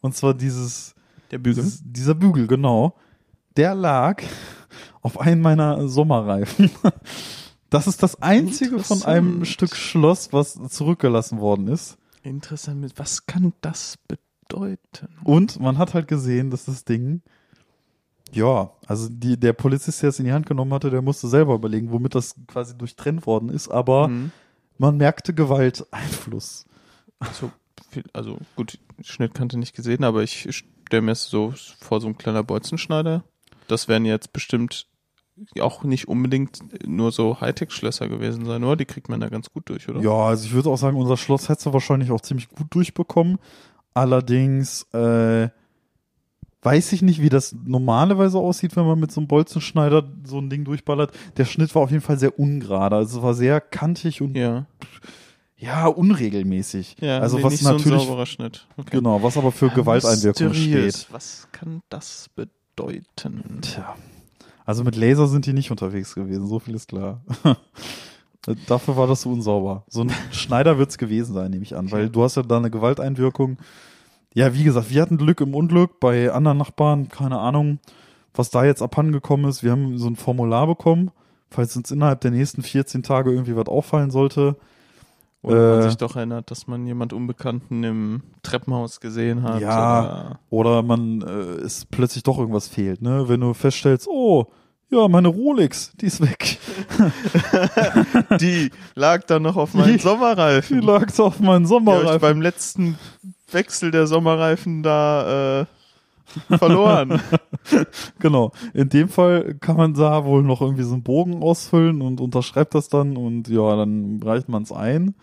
[0.00, 0.94] und zwar dieses
[1.30, 1.62] Der Bügel.
[1.62, 2.94] Dieses, dieser Bügel, genau.
[3.56, 4.22] Der lag
[5.02, 6.70] auf einem meiner Sommerreifen.
[7.70, 9.46] Das ist das einzige von einem.
[9.46, 11.96] Stück Schloss, was zurückgelassen worden ist.
[12.22, 12.92] Interessant.
[12.96, 15.08] Was kann das bedeuten?
[15.24, 17.22] Und man hat halt gesehen, dass das Ding,
[18.30, 21.54] ja, also die, der Polizist, der es in die Hand genommen hatte, der musste selber
[21.54, 24.32] überlegen, womit das quasi durchtrennt worden ist, aber Mhm.
[24.76, 26.66] man merkte Gewalteinfluss.
[27.32, 27.50] So
[27.90, 30.46] viel, also gut, Schnittkante nicht gesehen, aber ich
[30.86, 33.24] stelle mir es so vor, so ein kleiner Bolzenschneider.
[33.66, 34.88] Das wären jetzt bestimmt
[35.60, 38.76] auch nicht unbedingt nur so Hightech-Schlösser gewesen sein, oder?
[38.76, 40.00] Die kriegt man da ganz gut durch, oder?
[40.00, 43.38] Ja, also ich würde auch sagen, unser Schloss hätte sie wahrscheinlich auch ziemlich gut durchbekommen.
[43.94, 45.48] Allerdings äh,
[46.62, 50.48] weiß ich nicht, wie das normalerweise aussieht, wenn man mit so einem Bolzenschneider so ein
[50.48, 51.12] Ding durchballert.
[51.36, 52.96] Der Schnitt war auf jeden Fall sehr ungerade.
[52.96, 54.66] Also es war sehr kantig und ja,
[55.58, 56.96] Ja, unregelmäßig.
[57.00, 58.66] ja also nee, was nicht so ein natürlich sauberer Schnitt.
[58.76, 58.96] Okay.
[58.98, 61.00] genau, was aber für Ja, Gewalteinwirkung mysteriös.
[61.02, 61.12] steht.
[61.12, 63.58] Was kann das bedeuten?
[63.60, 63.94] Tja.
[64.64, 67.20] Also mit Laser sind die nicht unterwegs gewesen, so viel ist klar.
[68.66, 69.84] Dafür war das so unsauber.
[69.88, 72.70] So ein Schneider wird's gewesen sein, nehme ich an, weil du hast ja da eine
[72.70, 73.58] Gewalteinwirkung.
[74.34, 77.78] Ja, wie gesagt, wir hatten Glück im Unglück bei anderen Nachbarn, keine Ahnung,
[78.34, 79.62] was da jetzt abhandengekommen ist.
[79.62, 81.10] Wir haben so ein Formular bekommen,
[81.50, 84.56] falls uns innerhalb der nächsten 14 Tage irgendwie was auffallen sollte.
[85.42, 89.60] Oder man Äh, sich doch erinnert, dass man jemand Unbekannten im Treppenhaus gesehen hat.
[89.60, 90.38] Ja.
[90.50, 93.28] Oder man äh, es plötzlich doch irgendwas fehlt, ne?
[93.28, 94.46] Wenn du feststellst, oh,
[94.90, 96.58] ja, meine Rolex, die ist weg.
[98.30, 100.80] Oder die lag dann noch auf meinen Die- Sommerreifen.
[100.80, 102.20] Die lag auf meinen Die hab ich Sommerreifen.
[102.20, 102.98] beim letzten
[103.50, 105.66] Wechsel der Sommerreifen da äh,
[106.58, 107.20] verloren.
[108.18, 108.52] Genau.
[108.74, 112.74] In dem Fall kann man da wohl noch irgendwie so einen Bogen ausfüllen und unterschreibt
[112.74, 115.14] das dann und ja, dann reicht man es ein.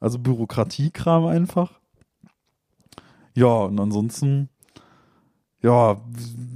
[0.00, 1.80] Also Bürokratiekram einfach.
[3.34, 4.48] Ja, und ansonsten,
[5.62, 6.00] ja,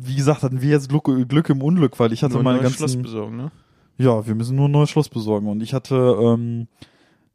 [0.02, 2.60] wie gesagt, hatten wir jetzt Glück, Glück im Unglück, weil ich hatte Nur ein meine
[2.60, 2.78] ganzen.
[2.78, 3.50] Schloss besorgen, ne?
[3.98, 5.46] Ja, wir müssen nur ein neues Schloss besorgen.
[5.46, 6.68] Und ich hatte ähm,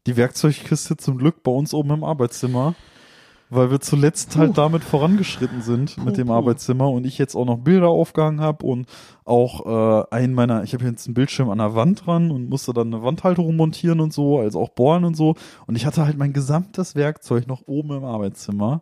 [0.08, 2.74] die Werkzeugkiste zum Glück bei uns oben im Arbeitszimmer,
[3.50, 6.26] weil wir zuletzt halt damit vorangeschritten sind mit dem.
[6.32, 8.88] Arbeitszimmer und ich jetzt auch noch Bilder aufgehangen habe und
[9.24, 12.74] auch äh, einen meiner, ich habe jetzt einen Bildschirm an der Wand dran und musste
[12.74, 15.36] dann eine Wandhalterung montieren und so, also auch bohren und so.
[15.68, 18.82] Und ich hatte halt mein gesamtes Werkzeug noch oben im Arbeitszimmer.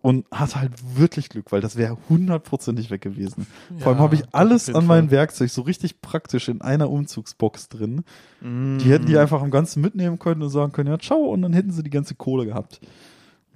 [0.00, 3.48] Und hatte halt wirklich Glück, weil das wäre hundertprozentig weg gewesen.
[3.78, 7.68] Vor allem Ja, habe ich alles an meinem Werkzeug so richtig praktisch in einer Umzugsbox
[7.68, 8.04] drin.
[8.40, 8.78] Mm.
[8.78, 11.52] Die hätten die einfach am Ganzen mitnehmen können und sagen können, ja, ciao, und dann
[11.52, 12.80] hätten sie die ganze Kohle gehabt.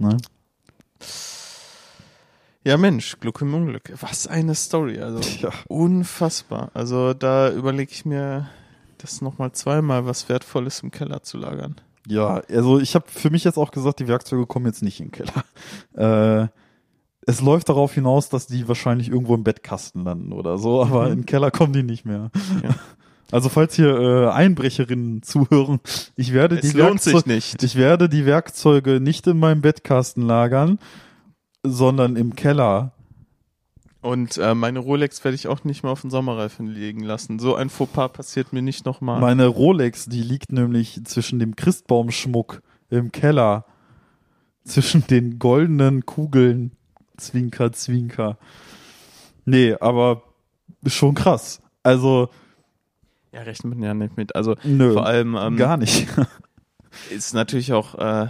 [0.03, 0.16] Ne?
[2.64, 3.92] Ja, Mensch, Glück im Unglück.
[4.00, 5.00] Was eine Story.
[5.00, 5.50] Also Ja.
[5.68, 6.70] unfassbar.
[6.74, 8.48] Also da überlege ich mir,
[8.98, 11.80] das nochmal zweimal was Wertvolles im Keller zu lagern.
[12.07, 15.07] Ja, also ich habe für mich jetzt auch gesagt, die Werkzeuge kommen jetzt nicht in
[15.07, 15.44] den Keller.
[16.44, 16.48] Äh,
[17.24, 21.12] es läuft darauf hinaus, dass die wahrscheinlich irgendwo im Bettkasten landen oder so, aber Mhm.
[21.12, 22.30] in den Keller kommen die nicht mehr.
[22.62, 22.70] Ja.
[23.33, 25.80] Also falls hier äh, Einbrecherinnen zuhören,
[26.16, 27.62] ich werde Es die Werkzeuge, nicht.
[27.62, 30.78] ich werde die Werkzeuge nicht in meinem Bettkasten lagern,
[31.62, 32.93] sondern im Keller.
[34.03, 37.39] Und äh, meine Rolex werde ich auch nicht mehr auf den Sommerreifen liegen lassen.
[37.39, 39.18] So ein Fauxpas passiert mir nicht nochmal.
[39.18, 42.61] Meine Rolex, die liegt nämlich zwischen dem Christbaumschmuck
[42.91, 43.64] im Keller,
[44.64, 46.72] zwischen den goldenen Kugeln.
[47.16, 48.37] Zwinker, Zwinker.
[49.47, 50.22] Nee, aber
[50.87, 51.62] schon krass.
[51.83, 52.28] Also,
[53.33, 54.37] Ja, rechnet man ja nicht mit.
[54.37, 56.07] Also nö, vor allem ähm, gar nicht.
[57.11, 58.28] ist natürlich auch, äh,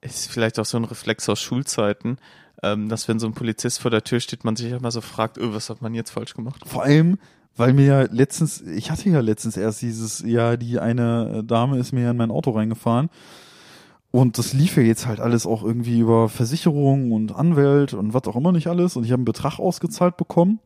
[0.00, 2.18] ist vielleicht auch so ein Reflex aus Schulzeiten,
[2.62, 5.38] ähm, dass wenn so ein Polizist vor der Tür steht, man sich immer so fragt,
[5.38, 6.62] öh, was hat man jetzt falsch gemacht?
[6.66, 7.18] Vor allem,
[7.56, 11.92] weil mir ja letztens, ich hatte ja letztens erst dieses, ja, die eine Dame ist
[11.92, 13.10] mir ja in mein Auto reingefahren.
[14.10, 18.24] Und das lief ja jetzt halt alles auch irgendwie über Versicherung und Anwalt und was
[18.24, 18.94] auch immer nicht alles.
[18.96, 20.60] Und ich habe einen Betrag ausgezahlt bekommen.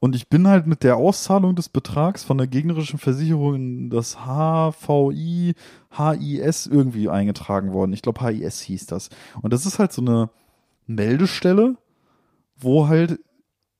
[0.00, 4.16] Und ich bin halt mit der Auszahlung des Betrags von der gegnerischen Versicherung in das
[4.16, 5.54] HVI,
[5.90, 7.92] HIS irgendwie eingetragen worden.
[7.92, 9.10] Ich glaube, HIS hieß das.
[9.42, 10.30] Und das ist halt so eine
[10.86, 11.76] Meldestelle,
[12.56, 13.18] wo halt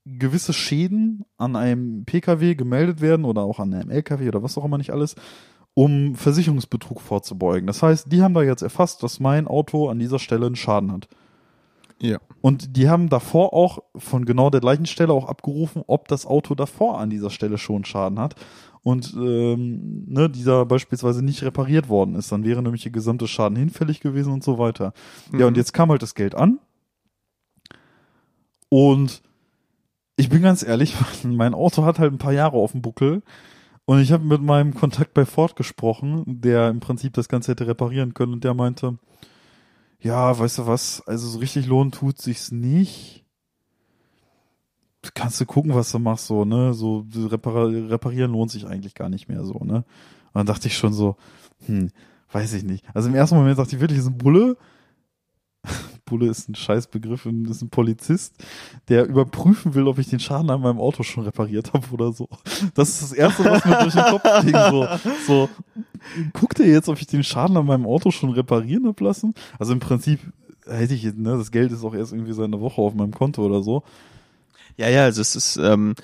[0.05, 4.65] gewisse Schäden an einem PKW gemeldet werden oder auch an einem LKW oder was auch
[4.65, 5.15] immer nicht alles,
[5.75, 7.67] um Versicherungsbetrug vorzubeugen.
[7.67, 10.91] Das heißt, die haben da jetzt erfasst, dass mein Auto an dieser Stelle einen Schaden
[10.91, 11.09] hat.
[12.01, 12.19] Ja.
[12.41, 16.55] Und die haben davor auch von genau der gleichen Stelle auch abgerufen, ob das Auto
[16.55, 18.37] davor an dieser Stelle schon Schaden hat.
[18.83, 23.57] Und ähm, ne, dieser beispielsweise nicht repariert worden ist, dann wäre nämlich der gesamte Schaden
[23.59, 24.93] hinfällig gewesen und so weiter.
[25.37, 25.59] Ja, und Mhm.
[25.59, 26.61] jetzt kam halt das Geld an.
[28.69, 29.23] Und
[30.17, 30.95] ich bin ganz ehrlich,
[31.25, 33.23] mein Auto hat halt ein paar Jahre auf dem Buckel.
[33.85, 37.67] Und ich habe mit meinem Kontakt bei Ford gesprochen, der im Prinzip das Ganze hätte
[37.67, 38.35] reparieren können.
[38.35, 38.99] Und der meinte,
[40.01, 43.25] ja, weißt du was, also so richtig lohnen tut sich's nicht.
[45.15, 46.75] Kannst du gucken, was du machst, so, ne?
[46.75, 49.77] So repar reparieren lohnt sich eigentlich gar nicht mehr so, ne?
[49.79, 51.17] Und dann dachte ich schon so,
[51.67, 51.91] hm,
[52.31, 52.85] weiß ich nicht.
[52.95, 54.57] Also im ersten Moment dachte ich wirklich, ist ein Bulle.
[56.09, 58.35] Bulle ist ein Scheißbegriff und ist ein Polizist,
[58.89, 62.29] der überprüfen will, ob ich den Schaden an meinem Auto schon repariert habe oder so.
[62.75, 64.57] Das ist das Erste, was mir durch den Kopf ging.
[64.71, 64.89] So,
[65.27, 65.49] so,
[66.33, 69.35] guckt er jetzt, ob ich den Schaden an meinem Auto schon reparieren habe lassen?
[69.59, 70.21] Also im Prinzip
[70.67, 73.45] hätte ich, ne, das Geld ist auch erst irgendwie so eine Woche auf meinem Konto
[73.45, 73.83] oder so.
[74.77, 76.03] Ja, ja, also es ist ähm, äh,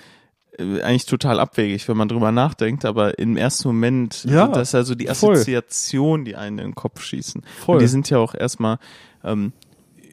[0.59, 4.95] eigentlich total abwegig, wenn man drüber nachdenkt, aber im ersten Moment, Ja, das ist also
[4.95, 5.35] die voll.
[5.35, 7.43] Assoziation, die einen in den Kopf schießen.
[7.65, 7.77] Voll.
[7.77, 8.79] Und die sind ja auch erstmal
[9.25, 9.53] ähm,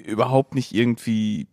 [0.06, 1.48] überhaupt nicht irgendwie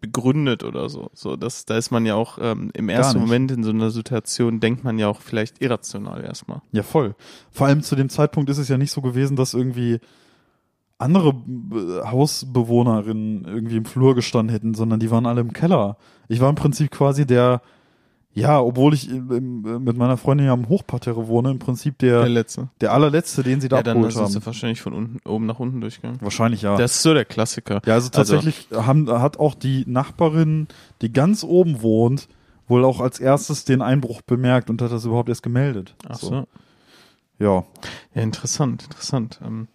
[0.00, 1.10] begründet oder so.
[1.12, 3.18] So, das, da ist man ja auch ähm, im ersten.
[3.18, 6.62] Moment in so einer Situation, denkt man ja auch vielleicht irrational erstmal.
[6.72, 7.14] Ja, voll.
[7.50, 9.98] Vor allem zu dem Zeitpunkt ist es ja nicht so gewesen, dass irgendwie
[10.98, 15.96] andere äh, Hausbewohnerinnen irgendwie im Flur gestanden hätten, sondern die waren alle im Keller.
[16.28, 17.62] Ich war im Prinzip quasi der,
[18.38, 19.30] ja, obwohl ich im,
[19.64, 22.68] im, mit meiner Freundin ja am Hochparterre wohne, im Prinzip Der der, letzte.
[22.80, 24.46] der allerletzte, den sie da Ja, dann abgeholt ist es haben.
[24.46, 26.18] wahrscheinlich von unten, oben nach unten durchgegangen.
[26.20, 26.76] Wahrscheinlich ja.
[26.76, 27.80] Das ist so der Klassiker.
[27.86, 30.68] ja, also tatsächlich haben, hat auch die Nachbarin,
[31.02, 32.28] die ganz oben wohnt,
[32.68, 35.94] wohl auch als erstes den Einbruch bemerkt und hat das überhaupt erst gemeldet.
[36.08, 36.34] Ach so.
[36.34, 36.44] Ja.
[37.40, 37.64] Ja,
[38.14, 39.38] interessant, interessant.
[39.46, 39.68] Ähm,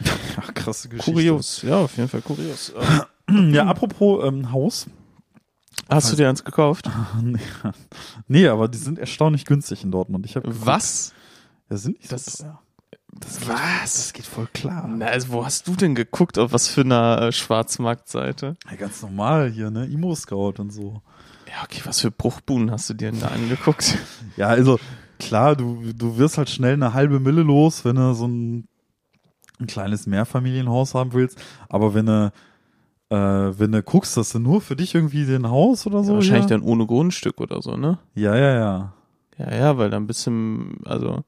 [0.40, 1.12] Ach, krasse Geschichte.
[1.12, 2.72] kurios, ja, auf jeden Fall kurios.
[3.52, 4.86] Ja, apropos ähm, Haus.
[5.88, 6.88] Hast du dir eins gekauft?
[8.28, 10.26] nee, aber die sind erstaunlich günstig in Dortmund.
[10.26, 10.36] Ich.
[10.42, 11.12] Was?
[11.68, 12.44] Ja, sind nicht so Das-.
[13.46, 13.94] Was?
[13.94, 14.86] Das geht voll klar.
[14.88, 16.38] Na, also wo hast du denn geguckt?
[16.38, 18.56] Auf was für einer äh, Schwarzmarktseite?
[18.70, 19.86] Ja, ganz normal hier, ne?
[19.86, 21.02] Imo Scout und so.
[21.48, 23.98] Ja, okay, was für Bruchbuhnen hast du dir denn da angeguckt?
[24.36, 24.78] Ja, also
[25.18, 28.68] klar, du, du wirst halt schnell eine halbe Mille los, wenn du so ein,
[29.58, 31.38] ein kleines Mehrfamilienhaus haben willst.
[31.68, 32.32] Aber wenn du
[33.10, 36.14] äh, wenn du guckst, dass du nur für dich irgendwie den Haus oder so.
[36.14, 36.56] Wahrscheinlich ja?
[36.58, 37.98] dann ohne Grundstück oder so, ne?
[38.14, 38.92] Ja, ja, ja.
[39.38, 41.24] Ja, ja, weil dann bist du, also,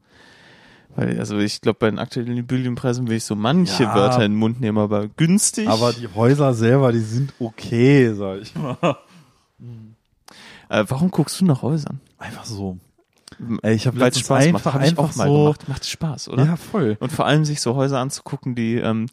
[0.95, 3.95] weil, also ich glaube, bei den aktuellen Immobilienpreisen will ich so manche Ja.
[3.95, 5.67] Wörter in den Mund nehmen, aber günstig.
[5.69, 8.77] Aber die Häuser selber, die sind okay, sag ich mal.
[10.69, 12.01] äh, warum guckst du nach Häusern?
[12.19, 12.79] Einfach so.
[13.63, 14.67] Ey, ich habe letztens Spaß macht.
[14.67, 15.45] einfach, Hab ich auch einfach mal so.
[15.45, 15.69] gemacht.
[15.69, 16.45] Macht Spaß, oder?
[16.45, 16.97] Ja, voll.
[17.01, 19.07] Und vor allem sich so Häuser anzugucken, die, ähm,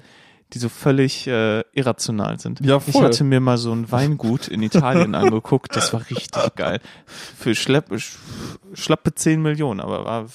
[0.53, 2.65] die so völlig äh, irrational sind.
[2.65, 3.03] Ja, Ich voll.
[3.05, 6.79] hatte mir mal so ein Weingut in Italien angeguckt, das war richtig geil.
[7.05, 8.15] Für schlepp, sch-
[8.73, 10.25] schlappe 10 Millionen, aber war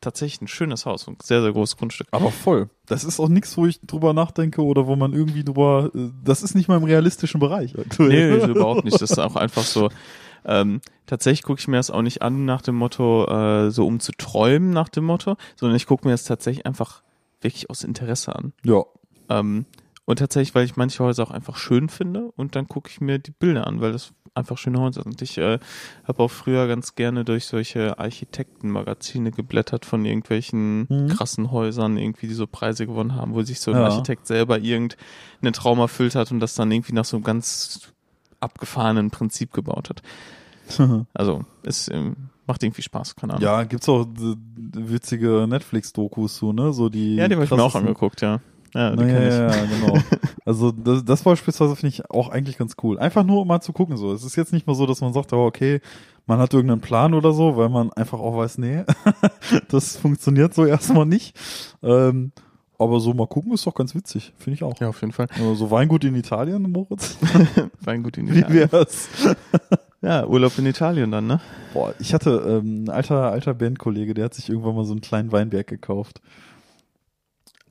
[0.00, 2.08] tatsächlich ein schönes Haus und sehr, sehr großes Grundstück.
[2.10, 2.68] Aber voll.
[2.86, 5.90] Das ist auch nichts, wo ich drüber nachdenke oder wo man irgendwie drüber.
[5.94, 7.74] äh, Das ist nicht mal im realistischen Bereich.
[7.98, 9.00] Nee, so überhaupt nicht.
[9.00, 9.90] Das ist auch einfach so.
[10.44, 14.00] Ähm, tatsächlich gucke ich mir das auch nicht an nach dem Motto, äh, so um
[14.00, 17.02] zu träumen nach dem Motto, sondern ich gucke mir das tatsächlich einfach
[17.40, 18.52] wirklich aus Interesse an.
[18.64, 18.82] Ja.
[19.38, 19.66] Ähm,
[20.04, 23.18] und tatsächlich, weil ich manche Häuser auch einfach schön finde und dann gucke ich mir
[23.18, 25.20] die Bilder an, weil das einfach schöne Häuser sind.
[25.22, 25.58] Ich äh,
[26.04, 31.08] habe auch früher ganz gerne durch solche Architektenmagazine geblättert von irgendwelchen Mhm.
[31.08, 33.84] krassen Häusern, irgendwie, die so Preise gewonnen haben, wo sich so ein Ja.
[33.84, 37.92] Architekt selber irgendeinen Traum erfüllt hat und das dann irgendwie nach so einem ganz
[38.40, 40.02] abgefahrenen Prinzip gebaut hat.
[41.14, 42.16] Also, es ähm,
[42.46, 43.42] macht irgendwie Spaß, keine Ahnung.
[43.44, 46.72] ja, gibt's auch witzige Netflix-Dokus so, ne?
[46.72, 47.16] So die.
[47.16, 48.40] ja die habe ich mir auch angeguckt, ja.
[48.74, 49.34] Ja, die Naja, kenn ich.
[49.34, 49.98] ja, ja, genau.
[50.44, 52.98] Also das, das beispielsweise finde ich auch eigentlich ganz cool.
[52.98, 54.12] Einfach nur um mal zu gucken so.
[54.12, 55.80] Es ist jetzt nicht mal so, dass man sagt, oh, okay,
[56.26, 58.82] man hat irgendeinen Plan oder so, weil man einfach auch weiß, nee,
[59.68, 61.38] das funktioniert so erstmal nicht.
[61.82, 62.32] Ähm,
[62.78, 64.80] aber so mal gucken ist doch ganz witzig, finde ich auch.
[64.80, 65.28] Ja, auf jeden Fall.
[65.34, 67.16] Also so Weingut in Italien, Moritz.
[67.80, 68.72] Weingut in Wie Italien.
[68.72, 69.08] wär's?
[70.00, 71.40] Ja, Urlaub in Italien dann, ne?
[71.74, 75.00] Boah, ich hatte ähm, ein alter, alter Bandkollege, der hat sich irgendwann mal so einen
[75.00, 76.20] kleinen Weinberg gekauft.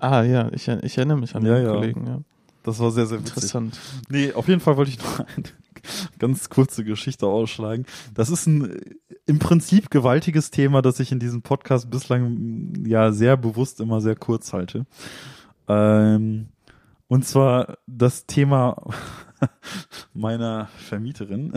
[0.02, 1.72] Ah, ja, ich, ich erinnere mich an Ja, den ja.
[1.74, 2.20] Kollegen, ja.
[2.64, 3.36] Das war sehr, sehr witzig.
[3.38, 3.80] Interessant.
[4.10, 5.43] Nee, auf jeden Fall wollte ich noch eine
[6.20, 7.86] ganz kurze Geschichte ausschlagen.
[8.14, 8.80] Das ist ein
[9.26, 14.16] im Prinzip gewaltiges Thema, das ich in diesem Podcast bislang ja sehr bewusst immer sehr
[14.16, 14.86] kurz halte.
[15.68, 16.49] Ähm,
[17.08, 18.76] und zwar das Thema
[20.14, 21.54] meiner Vermieterin,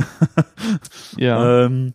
[1.16, 1.64] Ja.
[1.66, 1.94] ähm,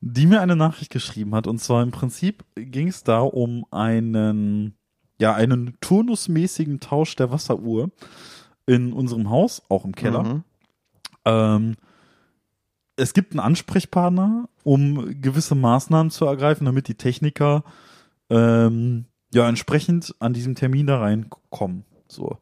[0.00, 1.46] die mir eine Nachricht geschrieben hat.
[1.46, 4.74] Und zwar im Prinzip ging es da um einen,
[5.18, 7.90] ja, einen turnusmäßigen Tausch der Wasseruhr
[8.66, 10.22] in unserem Haus, auch im Keller.
[10.22, 10.44] Mhm.
[11.24, 11.76] Ähm,
[12.96, 17.64] es gibt einen Ansprechpartner, um gewisse Maßnahmen zu ergreifen, damit die Techniker
[18.30, 21.84] ähm, ja entsprechend an diesem Termin da reinkommen.
[22.08, 22.38] So.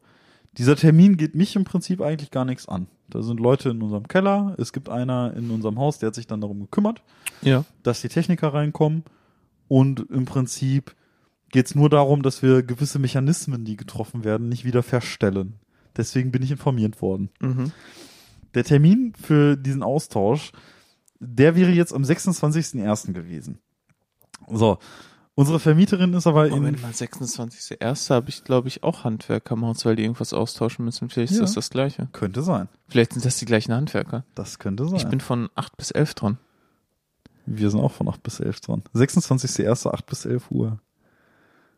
[0.53, 2.87] Dieser Termin geht mich im Prinzip eigentlich gar nichts an.
[3.09, 6.27] Da sind Leute in unserem Keller, es gibt einer in unserem Haus, der hat sich
[6.27, 7.03] dann darum gekümmert,
[7.41, 7.63] Ja.
[7.83, 9.03] dass die Techniker reinkommen
[9.67, 10.95] und im Prinzip
[11.51, 15.53] geht es nur darum, dass wir gewisse Mechanismen, die getroffen werden, nicht wieder feststellen.
[15.95, 17.29] Deswegen bin ich informiert worden.
[17.39, 17.71] Mhm.
[18.53, 20.51] Der Termin für diesen Austausch,
[21.19, 23.13] der wäre jetzt am 26.01.
[23.13, 23.59] gewesen.
[24.51, 24.77] So.
[25.35, 28.09] Unsere Vermieterin ist aber in, Moment mal, 26.01.
[28.09, 31.09] habe ich, glaube ich, auch Handwerker im Haus, weil die irgendwas austauschen müssen.
[31.09, 31.43] Vielleicht ist Ja.
[31.43, 32.07] das das Gleiche.
[32.11, 32.69] könnte sein.
[32.87, 34.25] Vielleicht sind das die gleichen Handwerker.
[34.33, 34.97] Das könnte sein.
[34.97, 36.37] Ich bin von 8 bis 11 dran.
[37.45, 38.81] Wir sind auch von 8 bis 11 dran.
[38.95, 39.87] 26.01.
[39.91, 40.79] 8 bis 11 Uhr.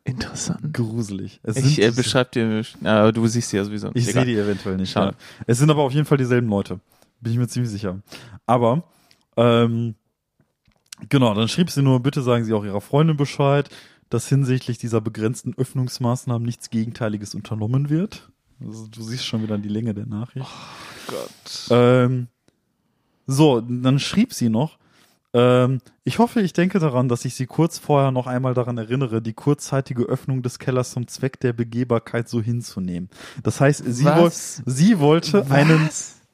[0.04, 0.72] Interessant.
[0.72, 1.40] Gruselig.
[1.42, 3.90] Es Ich äh, beschreib dir, aber du siehst sie ja sowieso.
[3.94, 4.90] Ich sehe die eventuell nicht.
[4.90, 5.16] Schade.
[5.18, 5.44] Ja.
[5.46, 6.80] Es sind aber auf jeden Fall dieselben Leute.
[7.20, 8.00] Bin ich mir ziemlich sicher.
[8.46, 8.82] Aber,
[9.36, 9.94] ähm,
[11.08, 13.68] genau, dann schrieb sie nur, bitte sagen Sie auch Ihrer Freundin Bescheid,
[14.08, 18.30] dass hinsichtlich dieser begrenzten Öffnungsmaßnahmen nichts Gegenteiliges unternommen wird.
[18.66, 20.48] Also, du siehst schon wieder die Länge der Nachricht.
[21.06, 21.68] Gott.
[21.70, 22.28] Ähm,
[23.26, 24.78] so, dann schrieb sie noch,
[25.32, 29.22] ähm, ich hoffe, ich denke daran, dass ich Sie kurz vorher noch einmal daran erinnere,
[29.22, 33.08] die kurzzeitige Öffnung des Kellers zum Zweck der Begehbarkeit so hinzunehmen.
[33.42, 34.62] Das heißt, sie, woll Was?
[34.66, 35.88] sie wollte einen,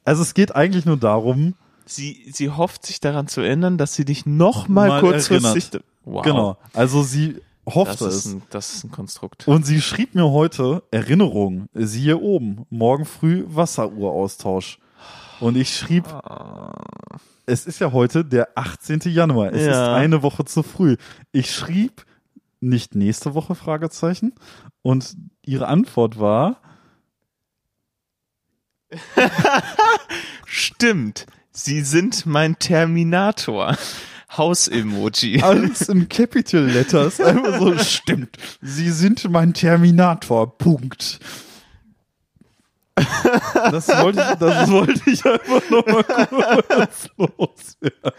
[0.04, 1.54] also es geht eigentlich nur darum,
[1.88, 5.80] Sie, sie hofft sich daran zu erinnern, dass sie dich noch mal, Mal kurzfristig.
[6.04, 6.22] Wow.
[6.24, 8.32] genau, also sie hoffte Das ist, es.
[8.32, 9.46] ein, das ist ein Konstrukt.
[9.46, 14.80] Und sie schrieb mir heute, Erinnerung, siehe oben, morgen früh Wasseruhraustausch.
[15.38, 16.06] Und ich schrieb,
[17.46, 19.00] es ist ja heute der 18.
[19.06, 19.52] Januar.
[19.52, 19.70] Es Ja.
[19.70, 20.96] ist eine Woche zu früh.
[21.32, 22.04] Ich schrieb
[22.60, 24.34] nicht nächste Woche Fragezeichen
[24.82, 26.60] und ihre Antwort war
[30.46, 31.26] Stimmt.
[31.50, 33.76] Sie sind mein Terminator.
[34.36, 35.40] Haus-Emoji.
[35.42, 37.20] alles in Capital Letters.
[37.20, 38.36] Einfach so stimmt.
[38.60, 40.56] Sie sind mein Terminator.
[40.58, 41.18] Punkt.
[43.54, 48.12] Das wollte ich, das wollte ich einfach nochmal kurz loswerden.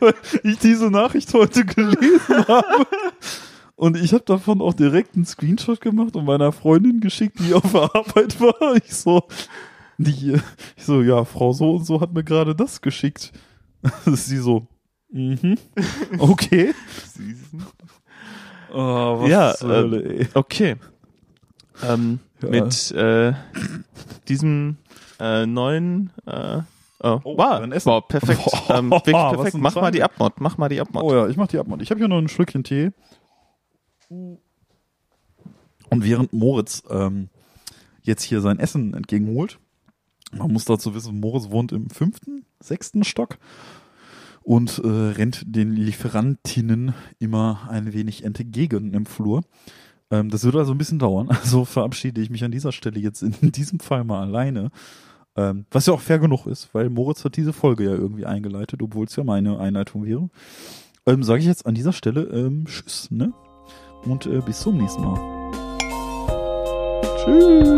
[0.00, 2.86] Weil ich diese Nachricht heute gelesen habe.
[3.76, 7.70] Und ich habe davon auch direkt einen Screenshot gemacht und meiner Freundin geschickt, die auf
[7.72, 8.76] der Arbeit war.
[8.76, 9.22] Ich so,
[9.98, 10.40] Die,
[10.76, 13.32] ich so, ja, Frau so und so hat mir gerade das geschickt.
[14.06, 14.68] Sie so,
[15.10, 15.56] mhm,
[16.18, 16.72] okay.
[18.72, 20.76] Oh, was ja, äh, okay.
[21.82, 22.48] Ähm, ja.
[22.48, 23.32] Mit äh,
[24.28, 24.76] diesem
[25.20, 26.60] äh, neuen äh,
[27.00, 28.40] Oh, oh wow, wow, perfekt.
[28.46, 29.56] Oh, ähm, wirklich perfekt.
[29.56, 30.40] Mach mal die Abmod.
[30.40, 31.04] Mach mal die Abmod.
[31.04, 31.80] Oh ja, ich mach die Abmod.
[31.80, 32.90] Ich habe hier noch ein Schlückchen Tee.
[34.08, 34.40] Und
[35.90, 37.28] während Moritz ähm,
[38.02, 39.60] jetzt hier sein Essen entgegenholt,
[40.32, 43.38] man muss dazu wissen, Moritz wohnt im fünften, sechsten Stock
[44.42, 49.42] und äh, rennt den Lieferantinnen immer ein wenig entgegen im Flur.
[50.10, 51.28] Ähm, das wird also ein bisschen dauern.
[51.42, 54.70] Also verabschiede ich mich an dieser Stelle jetzt in diesem Fall mal alleine.
[55.36, 58.82] Ähm, was ja auch fair genug ist, weil Moritz hat diese Folge ja irgendwie eingeleitet,
[58.82, 60.28] obwohl es ja meine Einleitung wäre.
[61.06, 63.32] Ähm, Sage ich jetzt an dieser Stelle ähm, Tschüss, ne?
[64.04, 65.18] Und äh, bis zum nächsten Mal.
[67.24, 67.68] Tschüss.